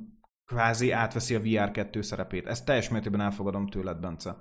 [0.45, 2.47] kvázi átveszi a VR2 szerepét.
[2.47, 4.37] Ezt teljes mértékben elfogadom tőled, Bence.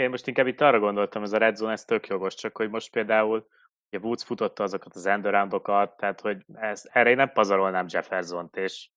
[0.00, 2.70] Én most inkább itt arra gondoltam, ez a Red Zone, ez tök jogos, csak hogy
[2.70, 3.46] most például
[3.90, 8.88] ugye Woods futotta azokat az enduroundokat, tehát hogy ez, erre én nem pazarolnám Jefferson-t, és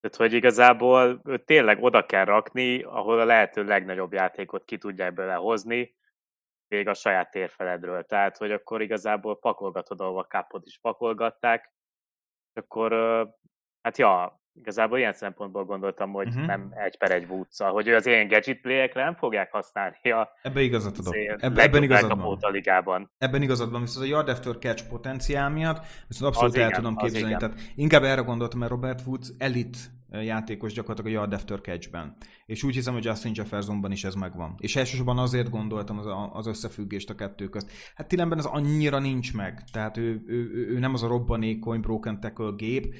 [0.00, 5.14] tehát, hogy igazából őt tényleg oda kell rakni, ahol a lehető legnagyobb játékot ki tudják
[5.14, 5.96] bele hozni,
[6.68, 8.04] még a saját térfeledről.
[8.04, 11.72] Tehát, hogy akkor igazából pakolgatod, ahol a kapot is pakolgatták,
[12.54, 12.92] akkor
[13.82, 16.46] hát ja, igazából ilyen szempontból gondoltam, hogy uh-huh.
[16.46, 20.62] nem egy per egy woods hogy az ilyen gadget playekre nem fogják használni a Ebben
[20.62, 21.14] igazat adok.
[21.14, 22.38] Ebben, ebben igazad van.
[22.40, 23.10] a ligában.
[23.18, 26.80] Ebben igazad van, viszont a yard after catch potenciál miatt, viszont abszolút az el igen,
[26.80, 27.36] tudom képzelni.
[27.36, 29.76] Tehát inkább erre gondoltam, mert Robert Woods elit
[30.10, 32.16] játékos gyakorlatilag a yard after catch-ben.
[32.46, 34.54] És úgy hiszem, hogy Justin Jeffersonban is ez megvan.
[34.58, 37.70] És elsősorban azért gondoltam az, az összefüggést a kettő közt.
[37.94, 39.64] Hát Tillenben ez annyira nincs meg.
[39.72, 42.94] Tehát ő, ő, ő, ő nem az a robbanékony broken tackle gép,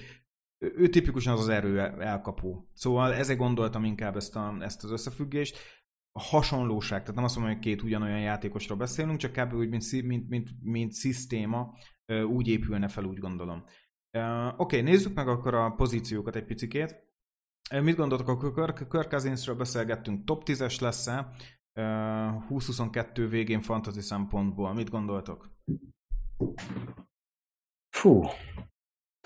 [0.58, 2.68] ő, tipikusan az az erő elkapó.
[2.72, 5.58] Szóval ezért gondoltam inkább ezt, a, ezt az összefüggést.
[6.12, 9.54] A hasonlóság, tehát nem azt mondom, hogy két ugyanolyan játékosról beszélünk, csak kb.
[9.54, 11.74] úgy, mint, mint, mint, mint szisztéma,
[12.28, 13.64] úgy épülne fel, úgy gondolom.
[14.10, 17.04] Oké, okay, nézzük meg akkor a pozíciókat egy picikét.
[17.82, 21.28] Mit gondoltok a Kirk, Kirk Cousinsről beszélgettünk, top 10-es lesz-e
[21.74, 24.74] uh, 2022 végén fantasy szempontból?
[24.74, 25.50] Mit gondoltok?
[27.96, 28.22] Fú,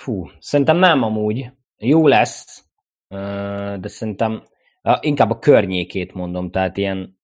[0.01, 1.53] fú, szerintem nem amúgy.
[1.77, 2.65] Jó lesz,
[3.79, 4.43] de szerintem
[5.01, 7.21] inkább a környékét mondom, tehát ilyen,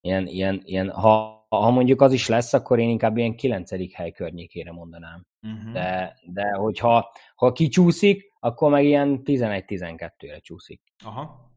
[0.00, 4.10] ilyen, ilyen, ilyen ha ha mondjuk az is lesz, akkor én inkább ilyen kilencedik hely
[4.10, 5.26] környékére mondanám.
[5.42, 5.72] Uh-huh.
[5.72, 10.82] De, de hogyha ha kicsúszik, akkor meg ilyen 11-12-re csúszik.
[11.04, 11.52] Aha.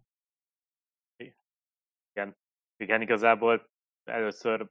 [2.13, 2.37] Igen.
[2.77, 3.69] Igen, igazából
[4.03, 4.69] először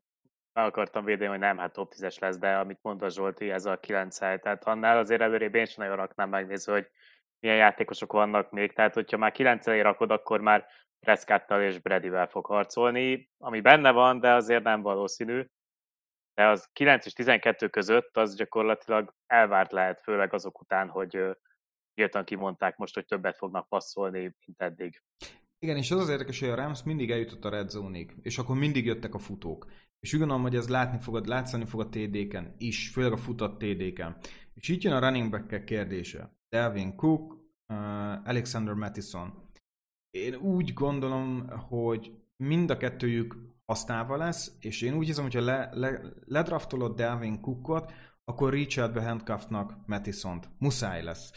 [0.56, 3.80] meg akartam védeni, hogy nem, hát top 10-es lesz, de amit mondta Zsolti, ez a
[3.80, 4.38] 9 hely.
[4.38, 6.90] Tehát annál azért előrébb én sem nagyon raknám megnézni, hogy
[7.40, 8.72] milyen játékosok vannak még.
[8.72, 10.66] Tehát, hogyha már 9 rakod, akkor már
[11.00, 15.46] Prescott-tal és Bradyvel fog harcolni, ami benne van, de azért nem valószínű.
[16.34, 21.36] De az 9 és 12 között az gyakorlatilag elvárt lehet, főleg azok után, hogy
[21.94, 25.02] írtan kimondták most, hogy többet fognak passzolni, mint eddig.
[25.58, 28.56] Igen, és az az érdekes, hogy a Rams mindig eljutott a red zone és akkor
[28.56, 29.66] mindig jöttek a futók.
[30.06, 33.58] És úgy gondolom, hogy ez látni fogod, látszani fog a TD-ken is, főleg a futott
[33.58, 34.16] TD-ken.
[34.54, 36.38] És itt jön a running back kérdése.
[36.48, 37.76] Delvin Cook, uh,
[38.28, 39.50] Alexander Mattison.
[40.10, 45.70] Én úgy gondolom, hogy mind a kettőjük használva lesz, és én úgy hiszem, hogyha le,
[45.72, 47.92] le, ledraftolod Delvin Cookot,
[48.24, 50.48] akkor Richardbe handcuffnak Mattisont.
[50.58, 51.32] Muszáj lesz.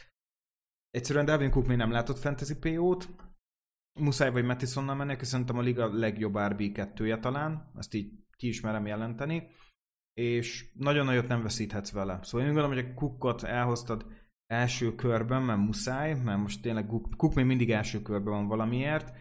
[0.89, 3.09] Egyszerűen Delvin Cook még nem látott fantasy PO-t,
[3.99, 9.47] muszáj vagy Mattisonnal aki szerintem a liga legjobb RB2-je talán, ezt így ki ismerem jelenteni,
[10.13, 12.19] és nagyon nagyot nem veszíthetsz vele.
[12.23, 14.05] Szóval én gondolom, hogy a Cookot elhoztad
[14.45, 16.85] első körben, mert muszáj, mert most tényleg
[17.17, 19.13] Cook még mindig első körben van valamiért.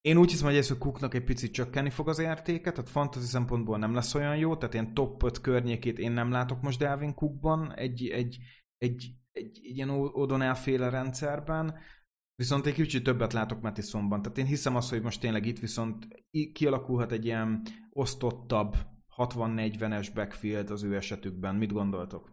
[0.00, 3.26] Én úgy hiszem, hogy ez a Cooknak egy picit csökkenni fog az értéke, tehát fantasy
[3.26, 7.14] szempontból nem lesz olyan jó, tehát ilyen top 5 környékét én nem látok most Delvin
[7.14, 8.38] Cookban, egy, egy,
[8.76, 11.78] egy, egy, egy ilyen O'Donnell féle rendszerben,
[12.38, 16.06] viszont egy kicsit többet látok Mattisonban, tehát én hiszem azt, hogy most tényleg itt viszont
[16.52, 18.74] kialakulhat egy ilyen osztottabb
[19.16, 21.54] 60-40-es backfield az ő esetükben.
[21.54, 22.30] Mit gondoltok?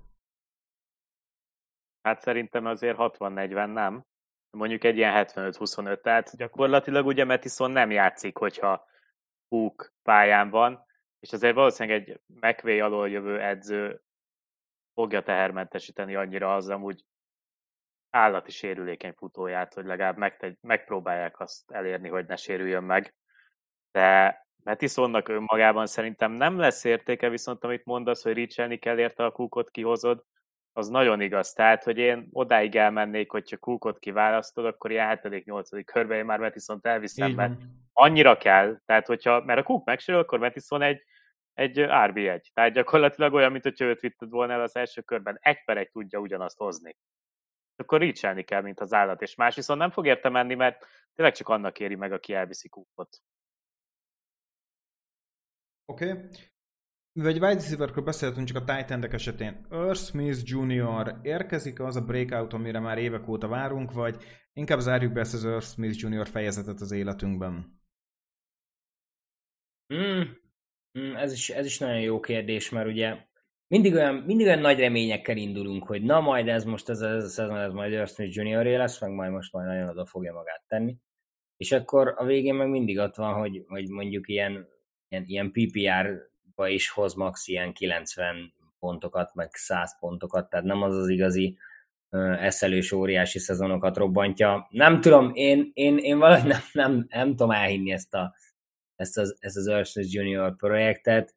[2.01, 4.05] Hát szerintem azért 60-40 nem.
[4.57, 6.01] Mondjuk egy ilyen 75-25.
[6.01, 8.85] Tehát gyakorlatilag ugye Metison nem játszik, hogyha
[9.47, 10.85] Hook pályán van,
[11.19, 14.01] és azért valószínűleg egy McVay alól jövő edző
[14.93, 17.05] fogja tehermentesíteni annyira az amúgy
[18.15, 23.15] állati sérülékeny futóját, hogy legalább megtegy, megpróbálják azt elérni, hogy ne sérüljön meg.
[23.91, 29.31] De Metisonnak önmagában szerintem nem lesz értéke, viszont amit mondasz, hogy ricselni kell érte a
[29.31, 30.23] kúkot kihozod,
[30.73, 31.53] az nagyon igaz.
[31.53, 35.81] Tehát, hogy én odáig elmennék, hogyha Cookot kiválasztod, akkor ilyen 7.-8.
[35.85, 37.53] körben én már Metison-t elviszem, mert
[37.93, 38.77] annyira kell.
[38.85, 41.03] Tehát, hogyha, mert a Cook megsérül, akkor Metison egy,
[41.53, 42.41] egy RB1.
[42.53, 45.37] Tehát gyakorlatilag olyan, mint hogyha őt vitted volna el az első körben.
[45.41, 46.97] Egy per egy tudja ugyanazt hozni.
[47.75, 51.33] Akkor ricselni kell, mint az állat, és más viszont nem fog érte menni, mert tényleg
[51.33, 53.21] csak annak éri meg, aki elviszi Cookot.
[55.85, 56.11] Oké.
[56.11, 56.29] Okay.
[57.11, 61.19] Mivel egy wide receiver beszéltünk csak a titan esetén, Earl Smith Jr.
[61.21, 64.23] érkezik az a breakout, amire már évek óta várunk, vagy
[64.53, 66.27] inkább zárjuk be ezt az Earl Smith Jr.
[66.27, 67.81] fejezetet az életünkben?
[69.93, 70.21] Mm,
[70.99, 73.25] mm, ez, is, ez is nagyon jó kérdés, mert ugye
[73.67, 77.27] mindig olyan, mindig olyan nagy reményekkel indulunk, hogy na majd ez most ez, ez a
[77.27, 78.65] szezon, ez majd Earl Smith Jr.
[78.65, 80.95] lesz, meg majd most majd nagyon oda fogja magát tenni.
[81.57, 84.67] És akkor a végén meg mindig ott van, hogy, hogy mondjuk ilyen,
[85.07, 86.29] ilyen, ilyen PPR
[86.67, 91.57] is hoz max ilyen 90 pontokat, meg 100 pontokat, tehát nem az az igazi
[92.39, 94.67] eszelős óriási szezonokat robbantja.
[94.69, 98.35] Nem tudom, én, én, én valahogy nem, nem, nem tudom elhinni ezt, a,
[98.95, 101.35] ezt az, ezt az Earth Junior projektet,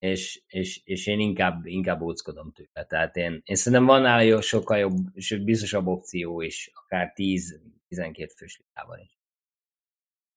[0.00, 2.84] és, és, és én inkább, inkább óckodom tőle.
[2.86, 8.32] Tehát én, én szerintem van nála jó, sokkal jobb, és biztosabb opció is, akár 10-12
[8.36, 9.18] fős ligában is.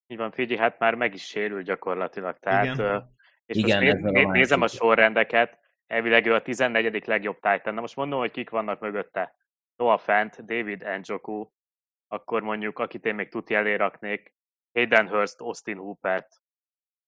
[0.08, 2.40] Így van, Figyi, hát már meg is sérül gyakorlatilag.
[2.40, 3.12] Tehát Igen.
[3.46, 7.08] És Igen, most néz, nézem a sorrendeket, elvileg ő a 14.
[7.08, 7.74] legjobb Titan.
[7.74, 9.36] Na most mondom, hogy kik vannak mögötte.
[9.76, 11.48] Noah Fent, David Njoku,
[12.08, 14.36] akkor mondjuk, akit én még tuti elé raknék,
[14.74, 16.42] Hayden Hurst, Austin Hoopert,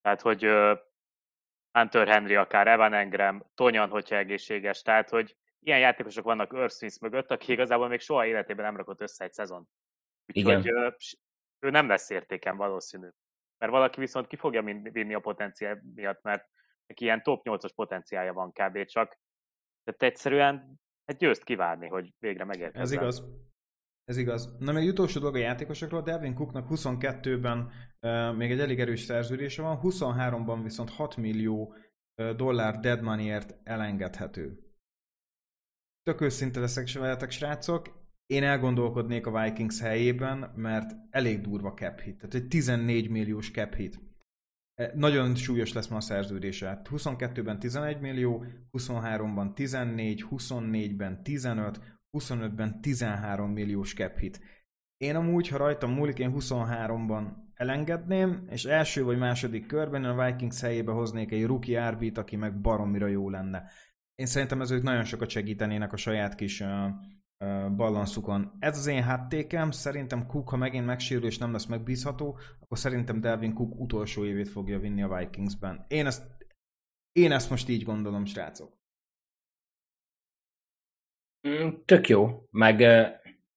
[0.01, 0.47] tehát hogy
[1.76, 7.32] Hunter Henry akár, Evan Engram, Tonyan, hogyha egészséges, tehát hogy ilyen játékosok vannak Earth mögött,
[7.32, 9.67] aki igazából még soha életében nem rakott össze egy szezon.
[10.26, 10.93] Úgyhogy uh,
[11.59, 13.07] ő nem lesz értéken valószínű.
[13.57, 14.61] Mert valaki viszont ki fogja
[14.91, 16.49] vinni a potenciál miatt, mert
[16.86, 18.86] neki ilyen top 8-as potenciálja van kb.
[18.86, 19.19] csak.
[19.84, 22.82] Tehát egyszerűen hát győzt kivárni, hogy végre megérkezzen.
[22.82, 23.23] Ez igaz.
[24.06, 24.56] Ez igaz.
[24.60, 29.62] Na még utolsó dolog a játékosokról, Devin Cooknak 22-ben uh, még egy elég erős szerződése
[29.62, 31.74] van, 23-ban viszont 6 millió
[32.36, 34.60] dollár dead moneyért elengedhető.
[36.03, 42.18] Tök őszinte leszek veletek, srácok, én elgondolkodnék a Vikings helyében, mert elég durva cap hit.
[42.18, 43.99] Tehát egy 14 milliós cap hit.
[44.74, 46.82] E, nagyon súlyos lesz ma a szerződése.
[46.84, 54.39] 22-ben 11 millió, 23-ban 14, 24-ben 15, 25-ben 13 milliós cap hit.
[54.97, 60.26] Én amúgy, ha rajtam múlik, én 23-ban elengedném, és első vagy második körben én a
[60.26, 63.70] Vikings helyébe hoznék egy rookie RB-t, aki meg baromira jó lenne.
[64.16, 68.51] Én szerintem ez ők nagyon sokat segítenének a saját kis uh, balanszukon.
[68.59, 73.22] Ez az én háttékem, szerintem Cook, ha megint megsérül és nem lesz megbízható, akkor szerintem
[73.22, 75.86] Delvin Cook utolsó évét fogja vinni a Vikingsben.
[75.88, 76.24] Én ezt,
[77.11, 78.84] én ezt most így gondolom, srácok.
[81.47, 83.07] Mm, tök jó, meg uh,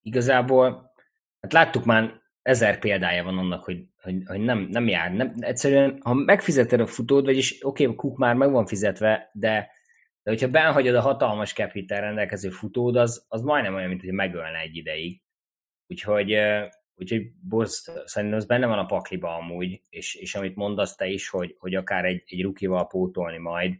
[0.01, 0.93] igazából,
[1.41, 5.13] hát láttuk már ezer példája van annak, hogy, hogy, hogy nem, nem jár.
[5.13, 9.77] Nem, egyszerűen, ha megfizeted a futód, vagyis oké, okay, Cook már meg van fizetve, de
[10.23, 14.59] de hogyha benhagyod a hatalmas capital rendelkező futód, az, az majdnem olyan, mint hogy megölne
[14.59, 15.21] egy ideig.
[15.87, 16.37] Úgyhogy,
[16.95, 21.29] úgyhogy Borz, szerintem az benne van a pakliba amúgy, és, és amit mondasz te is,
[21.29, 23.73] hogy, hogy akár egy, egy rukival pótolni majd,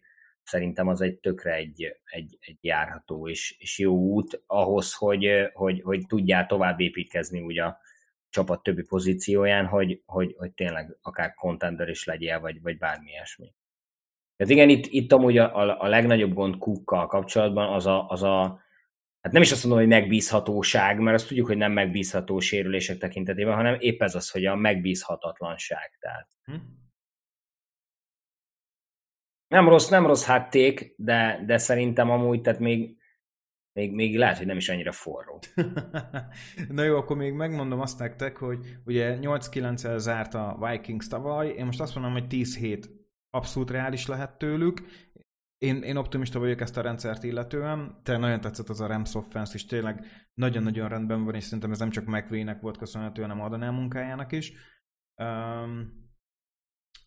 [0.50, 5.82] szerintem az egy tökre egy, egy, egy járható és, és jó út ahhoz, hogy, hogy,
[5.82, 7.80] hogy tudjál tovább építkezni ugye a
[8.30, 13.54] csapat többi pozícióján, hogy, hogy, hogy tényleg akár contender is legyél, vagy, vagy bármi ilyesmi.
[14.36, 18.24] Tehát igen, itt, itt amúgy a, a, a legnagyobb gond Cookkal kapcsolatban az a, az
[18.24, 18.62] a,
[19.22, 23.56] hát nem is azt mondom, hogy megbízhatóság, mert azt tudjuk, hogy nem megbízható sérülések tekintetében,
[23.56, 25.97] hanem épp ez az, hogy a megbízhatatlanság.
[26.00, 26.28] Tehát.
[26.43, 26.56] Hm?
[29.50, 32.97] Nem rossz, nem rossz hátték, de, de szerintem amúgy, tehát még,
[33.72, 35.39] még, még lehet, hogy nem is annyira forró.
[36.70, 41.66] Na jó, akkor még megmondom azt nektek, hogy ugye 8-9-el zárt a Vikings tavaly, én
[41.66, 42.89] most azt mondom, hogy 10 hét
[43.30, 44.82] abszolút reális lehet tőlük.
[45.58, 49.54] Én, én optimista vagyok ezt a rendszert illetően, te nagyon tetszett az a Rams offense
[49.54, 53.72] és tényleg nagyon-nagyon rendben van, és szerintem ez nem csak McVay-nek volt köszönhető, hanem Adanel
[53.72, 54.54] munkájának is.
[55.16, 56.08] Um,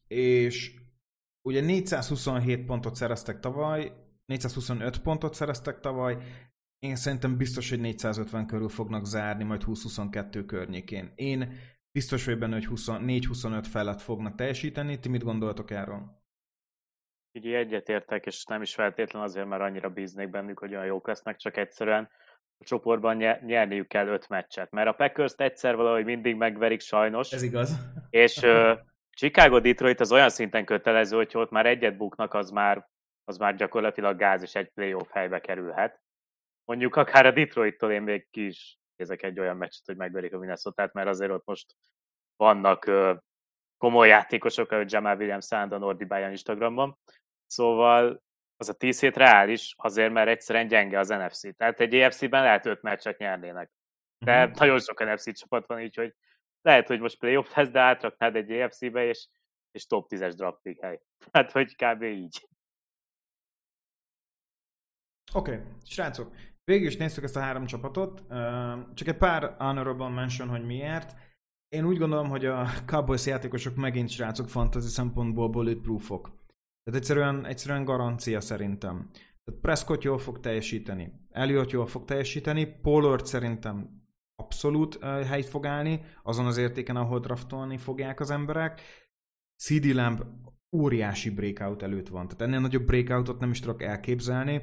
[0.06, 0.81] és
[1.42, 3.92] ugye 427 pontot szereztek tavaly,
[4.26, 6.16] 425 pontot szereztek tavaly,
[6.78, 11.12] én szerintem biztos, hogy 450 körül fognak zárni, majd 20-22 környékén.
[11.14, 11.52] Én
[11.92, 14.98] Biztos vagy benne, hogy 4-25 felett fognak teljesíteni.
[14.98, 16.20] Ti mit gondoltok erről?
[17.32, 21.36] Így egyetértek, és nem is feltétlen azért, mert annyira bíznék bennük, hogy olyan jók lesznek,
[21.36, 22.08] csak egyszerűen
[22.58, 23.16] a csoportban
[23.46, 24.70] nyerniük kell öt meccset.
[24.70, 27.32] Mert a packers egyszer valahogy mindig megverik sajnos.
[27.32, 27.76] Ez igaz.
[28.10, 28.46] És
[29.22, 32.88] Chicago Detroit az olyan szinten kötelező, hogy ott már egyet buknak, az már,
[33.24, 36.00] az már gyakorlatilag gáz, és egy playoff helybe kerülhet.
[36.64, 40.38] Mondjuk akár a Detroit-tól én még ki is ezek egy olyan meccset, hogy megverik a
[40.38, 41.76] minnesota mert azért ott most
[42.36, 42.90] vannak
[43.76, 46.98] komoly játékosok, ahogy Jamal Williams Sandon ordibálja Instagramon.
[47.46, 48.22] Szóval
[48.56, 51.56] az a 10 hét reális, azért, mert egyszerűen gyenge az NFC.
[51.56, 53.70] Tehát egy EFC-ben lehet 5 meccset nyernének.
[54.18, 54.52] De mm-hmm.
[54.54, 56.14] nagyon sok NFC csapat van, így, hogy
[56.62, 59.28] lehet, hogy most playoff lesz, de átraknád egy EFC-be, és,
[59.70, 61.00] és top 10-es draft hely.
[61.30, 62.02] Tehát, hogy kb.
[62.02, 62.48] így.
[65.34, 65.64] Oké, okay.
[65.84, 66.34] srácok,
[66.64, 68.22] Végül is néztük ezt a három csapatot,
[68.94, 71.14] csak egy pár honorable mention, hogy miért.
[71.68, 76.24] Én úgy gondolom, hogy a Cowboys játékosok megint srácok fantasy szempontból bulletproofok.
[76.82, 79.10] Tehát egyszerűen, egyszerűen garancia szerintem.
[79.12, 84.01] Tehát Prescott jól fog teljesíteni, Elliot jól fog teljesíteni, Pollard szerintem
[84.52, 88.80] abszolút helyt fog állni, azon az értéken, ahol draftolni fogják az emberek.
[89.56, 90.22] CD Lamb
[90.76, 94.62] óriási breakout előtt van, tehát ennél nagyobb breakoutot nem is tudok elképzelni.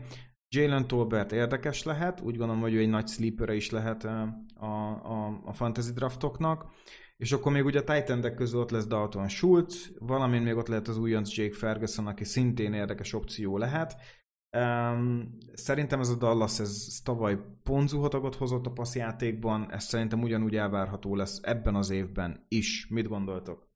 [0.56, 4.22] Jalen Tolbert érdekes lehet, úgy gondolom, hogy ő egy nagy sleeper is lehet a,
[4.56, 6.66] a, a fantasy draftoknak,
[7.18, 10.88] és akkor még ugye a titan közül ott lesz Dalton Schultz, valamint még ott lehet
[10.88, 13.96] az újonc Jake Ferguson, aki szintén érdekes opció lehet.
[14.58, 21.16] Um, szerintem ez a Dallas, ez, tavaly ponzuhatagot hozott a passzjátékban, ez szerintem ugyanúgy elvárható
[21.16, 22.88] lesz ebben az évben is.
[22.88, 23.68] Mit gondoltok?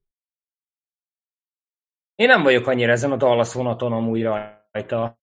[2.16, 5.20] Én nem vagyok annyira ezen a Dallas vonaton amúgy rajta.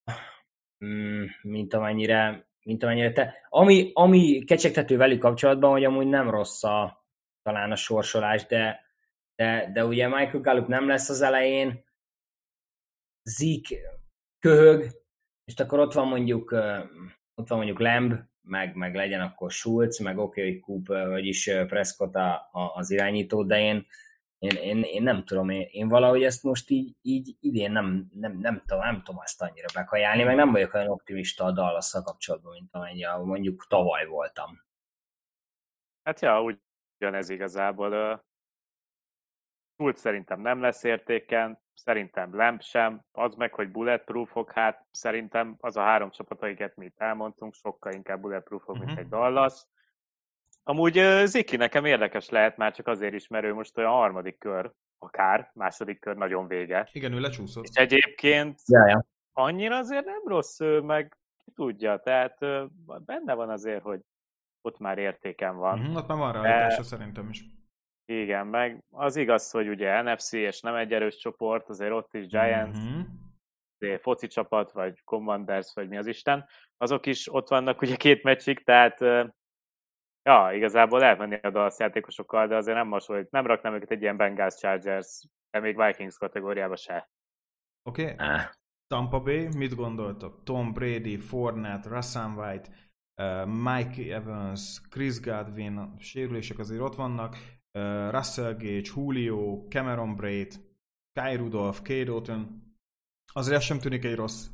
[0.84, 3.34] Mm, mint amennyire mint amennyire te.
[3.48, 7.06] Ami, ami kecsegtető velük kapcsolatban, hogy amúgy nem rossz a,
[7.42, 8.80] talán a sorsolás, de,
[9.34, 11.84] de, de ugye Michael Gallup nem lesz az elején,
[13.22, 13.68] Zik
[14.38, 14.99] köhög,
[15.50, 16.50] és akkor ott van mondjuk,
[17.34, 21.50] ott van mondjuk Lamb, meg, meg legyen akkor Schulz, meg oké, okay, hogy Coop, vagyis
[21.66, 23.86] Prescott a, a, az irányító, de én,
[24.38, 28.38] én, én, én nem tudom, én, én valahogy ezt most így, így idén nem, nem,
[28.38, 32.52] nem, tudom, nem tudom azt annyira bekajálni, meg nem vagyok olyan optimista a dallas kapcsolatban,
[32.52, 34.62] mint amennyi mondjuk tavaly voltam.
[36.02, 36.56] Hát ja,
[36.98, 38.22] ugyanez igazából.
[39.80, 45.76] Schulz szerintem nem lesz értéken, szerintem Lamp sem, az meg, hogy bulletproofok, hát szerintem az
[45.76, 48.86] a három csapat, akiket mi itt elmondtunk, sokkal inkább bulletproofok, uh-huh.
[48.86, 49.00] mint mhm.
[49.00, 49.66] egy Dallas.
[50.62, 54.72] Amúgy Ziki nekem érdekes lehet, már csak azért is, mert ő most olyan harmadik kör,
[54.98, 56.88] akár, második kör nagyon vége.
[56.92, 57.64] Igen, ő lecsúszott.
[57.64, 59.06] És egyébként ja, ja.
[59.32, 62.38] annyira azért nem rossz ő, meg ki tudja, tehát
[63.04, 64.00] benne van azért, hogy
[64.62, 65.78] ott már értéken van.
[65.78, 66.82] Uh-huh, ott már van realitása De...
[66.82, 67.44] szerintem is.
[68.10, 72.26] Igen, meg az igaz, hogy ugye NFC és nem egy erős csoport, azért ott is
[72.26, 73.98] Giants, uh-huh.
[73.98, 78.64] foci csapat, vagy Commanders, vagy mi az Isten, azok is ott vannak ugye két meccsig,
[78.64, 79.00] tehát
[80.22, 84.02] ja, igazából lehet menni a Dallas játékosokkal, de azért nem hasonlít, nem raknám őket egy
[84.02, 87.10] ilyen Bengals Chargers, de még Vikings kategóriába se.
[87.88, 88.02] Oké.
[88.12, 88.26] Okay.
[88.26, 88.40] Ah.
[88.86, 90.42] Tampa Bay, mit gondoltok?
[90.44, 92.70] Tom Brady, Fournette, Russell White,
[93.46, 97.36] Mike Evans, Chris Godwin, sérülések azért ott vannak,
[98.10, 100.54] Russell Gage, Julio, Cameron Braid,
[101.20, 102.68] Kai Rudolph, Cade Otton.
[103.32, 104.46] Azért ez sem tűnik egy rossz,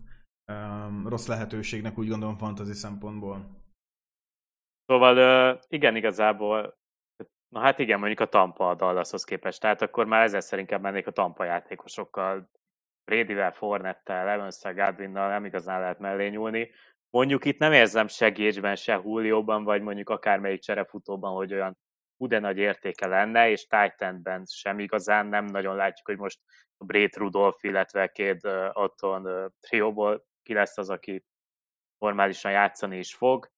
[0.52, 3.64] um, rossz lehetőségnek, úgy gondolom fantasy szempontból.
[4.86, 6.78] Szóval igen, igazából,
[7.48, 11.06] na hát igen, mondjuk a Tampa a Dallashoz képest, tehát akkor már ezzel inkább mennék
[11.06, 12.50] a Tampa játékosokkal,
[13.10, 16.70] Bradyvel, Fornettel, Evansszel, Godwinnal nem igazán lehet mellé nyúlni.
[17.10, 21.78] Mondjuk itt nem érzem se Gage-ben, se Julio-ban, vagy mondjuk akármelyik cserefutóban, hogy olyan
[22.18, 26.40] de nagy értéke lenne, és Titanben sem igazán nem nagyon látjuk, hogy most
[26.76, 31.24] a Brét Rudolph, illetve két uh, otthon uh, trióból ki lesz az, aki
[31.98, 33.50] normálisan játszani is fog.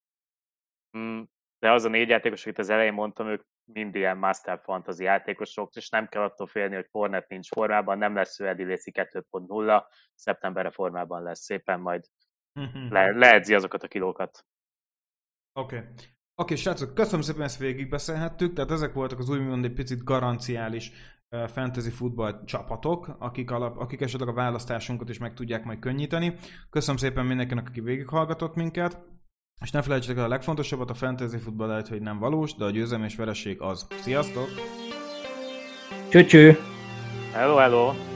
[0.99, 1.23] Mm,
[1.59, 3.43] de az a négy játékos, akit az elején mondtam, ők
[3.73, 8.15] mind ilyen master fantasy játékosok, és nem kell attól félni, hogy Fornet nincs formában, nem
[8.15, 9.85] lesz ő Lacy 2.0,
[10.15, 12.05] szeptemberre formában lesz szépen, majd
[12.53, 12.93] mhm.
[12.93, 14.47] le, leedzi azokat a kilókat.
[15.53, 15.77] Oké.
[15.77, 15.89] Okay.
[16.41, 20.93] Oké, okay, srácok, köszönöm szépen, ezt végigbeszélhettük, tehát ezek voltak az úgymond egy picit garanciális
[21.47, 26.35] fantasy futball csapatok, akik, alap, akik esetleg a választásunkat is meg tudják majd könnyíteni.
[26.71, 28.99] Köszönöm szépen mindenkinek, aki végighallgatott minket.
[29.61, 32.71] És ne felejtsétek el a legfontosabbat, a fantasy futball lehet, hogy nem valós, de a
[32.71, 33.87] győzelem és vereség az.
[34.01, 34.49] Sziasztok!
[36.11, 36.59] Cső.
[37.33, 38.08] Hello, hello!